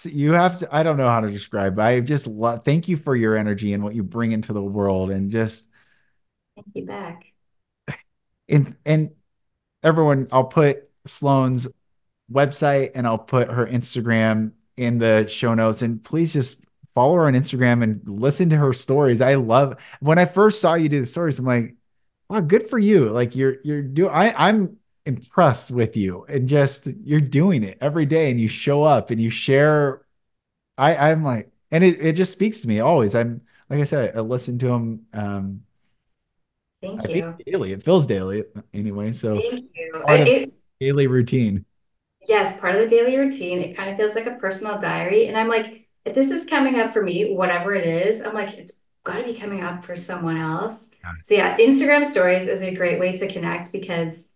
[0.05, 0.75] you have to.
[0.75, 1.75] I don't know how to describe.
[1.75, 2.63] But I just love.
[2.63, 5.69] Thank you for your energy and what you bring into the world, and just
[6.55, 7.25] thank you back.
[8.49, 9.11] And and
[9.83, 11.67] everyone, I'll put Sloan's
[12.31, 15.81] website and I'll put her Instagram in the show notes.
[15.81, 16.61] And please just
[16.95, 19.19] follow her on Instagram and listen to her stories.
[19.19, 21.75] I love when I first saw you do the stories, I'm like,
[22.29, 23.09] wow, good for you.
[23.09, 24.77] Like you're you're doing I I'm
[25.07, 29.21] impressed with you and just you're doing it every day and you show up and
[29.21, 30.05] you share.
[30.77, 33.15] I I'm like, and it, it just speaks to me always.
[33.15, 35.61] I'm like I said, I listen to him um
[36.81, 37.35] Thank I you.
[37.45, 37.71] daily.
[37.71, 38.43] It feels daily
[38.73, 39.11] anyway.
[39.11, 40.03] So thank you.
[40.07, 41.65] It, daily routine.
[42.27, 43.61] Yes, part of the daily routine.
[43.61, 45.27] It kind of feels like a personal diary.
[45.27, 48.53] And I'm like, if this is coming up for me, whatever it is, I'm like,
[48.57, 50.91] it's got to be coming up for someone else.
[51.23, 54.29] So yeah, Instagram stories is a great way to connect because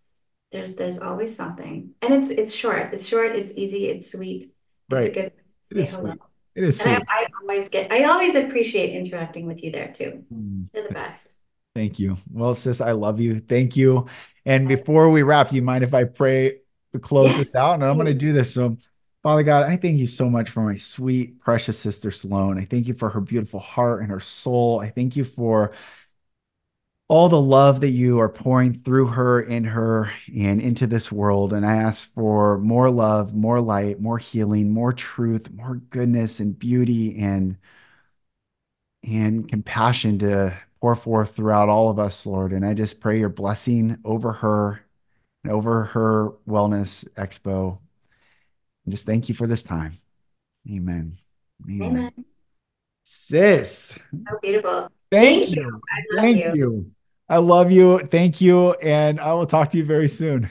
[0.51, 2.93] there's there's always something, and it's it's short.
[2.93, 3.35] It's short.
[3.35, 3.87] It's easy.
[3.87, 4.53] It's sweet.
[4.89, 5.03] Right.
[5.03, 5.31] It's a good.
[5.71, 6.19] It is sweet.
[6.53, 7.91] It is and I, I, always get.
[7.91, 10.23] I always appreciate interacting with you there too.
[10.33, 10.67] Mm.
[10.73, 11.35] You're the best.
[11.73, 12.17] Thank you.
[12.29, 13.39] Well, sis, I love you.
[13.39, 14.07] Thank you.
[14.45, 16.57] And before we wrap, you mind if I pray
[16.91, 17.37] to close yes.
[17.37, 17.75] this out?
[17.75, 18.53] And I'm going to do this.
[18.53, 18.75] So,
[19.23, 22.59] Father God, I thank you so much for my sweet, precious sister Sloan.
[22.59, 24.81] I thank you for her beautiful heart and her soul.
[24.81, 25.71] I thank you for
[27.11, 31.51] all the love that you are pouring through her, in her, and into this world.
[31.51, 36.57] And I ask for more love, more light, more healing, more truth, more goodness and
[36.57, 37.57] beauty and
[39.03, 42.53] and compassion to pour forth throughout all of us, Lord.
[42.53, 44.81] And I just pray your blessing over her
[45.43, 47.77] and over her wellness expo.
[48.85, 49.97] And just thank you for this time.
[50.65, 51.17] Amen.
[51.69, 51.87] Amen.
[51.89, 52.25] Amen.
[53.03, 53.99] Sis.
[54.29, 54.89] So beautiful.
[55.11, 55.81] Thank, thank you.
[56.09, 56.15] you.
[56.15, 56.53] Thank you.
[56.55, 56.91] you.
[57.31, 57.99] I love you.
[57.99, 58.73] Thank you.
[58.73, 60.49] And I will talk to you very soon.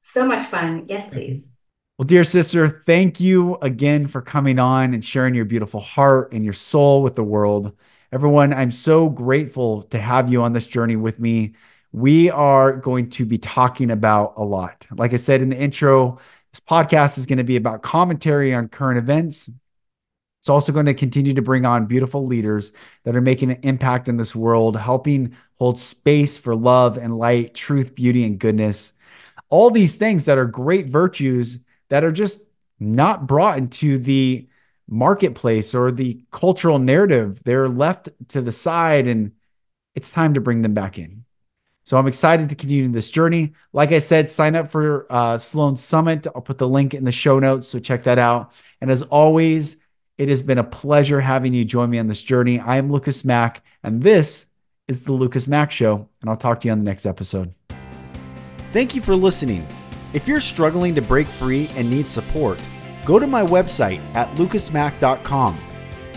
[0.00, 0.84] So much fun.
[0.88, 1.52] Yes, please.
[1.98, 6.44] Well, dear sister, thank you again for coming on and sharing your beautiful heart and
[6.44, 7.76] your soul with the world.
[8.10, 11.54] Everyone, I'm so grateful to have you on this journey with me.
[11.92, 14.84] We are going to be talking about a lot.
[14.90, 16.18] Like I said in the intro,
[16.52, 19.48] this podcast is going to be about commentary on current events.
[20.46, 22.70] It's also going to continue to bring on beautiful leaders
[23.02, 27.52] that are making an impact in this world, helping hold space for love and light,
[27.52, 28.92] truth, beauty, and goodness.
[29.48, 34.46] All these things that are great virtues that are just not brought into the
[34.86, 37.42] marketplace or the cultural narrative.
[37.42, 39.32] They're left to the side, and
[39.96, 41.24] it's time to bring them back in.
[41.86, 43.54] So I'm excited to continue this journey.
[43.72, 46.28] Like I said, sign up for uh, Sloan Summit.
[46.36, 48.52] I'll put the link in the show notes, so check that out.
[48.80, 49.82] And as always,
[50.18, 52.58] it has been a pleasure having you join me on this journey.
[52.60, 54.46] I am Lucas Mack, and this
[54.88, 56.08] is the Lucas Mack Show.
[56.20, 57.54] And I'll talk to you on the next episode.
[58.72, 59.66] Thank you for listening.
[60.12, 62.60] If you're struggling to break free and need support,
[63.04, 65.58] go to my website at lucasmack.com.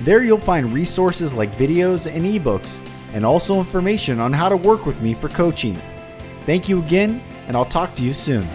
[0.02, 2.80] There you'll find resources like videos and ebooks,
[3.14, 5.76] and also information on how to work with me for coaching.
[6.46, 8.48] Thank you again, and I'll talk to you soon.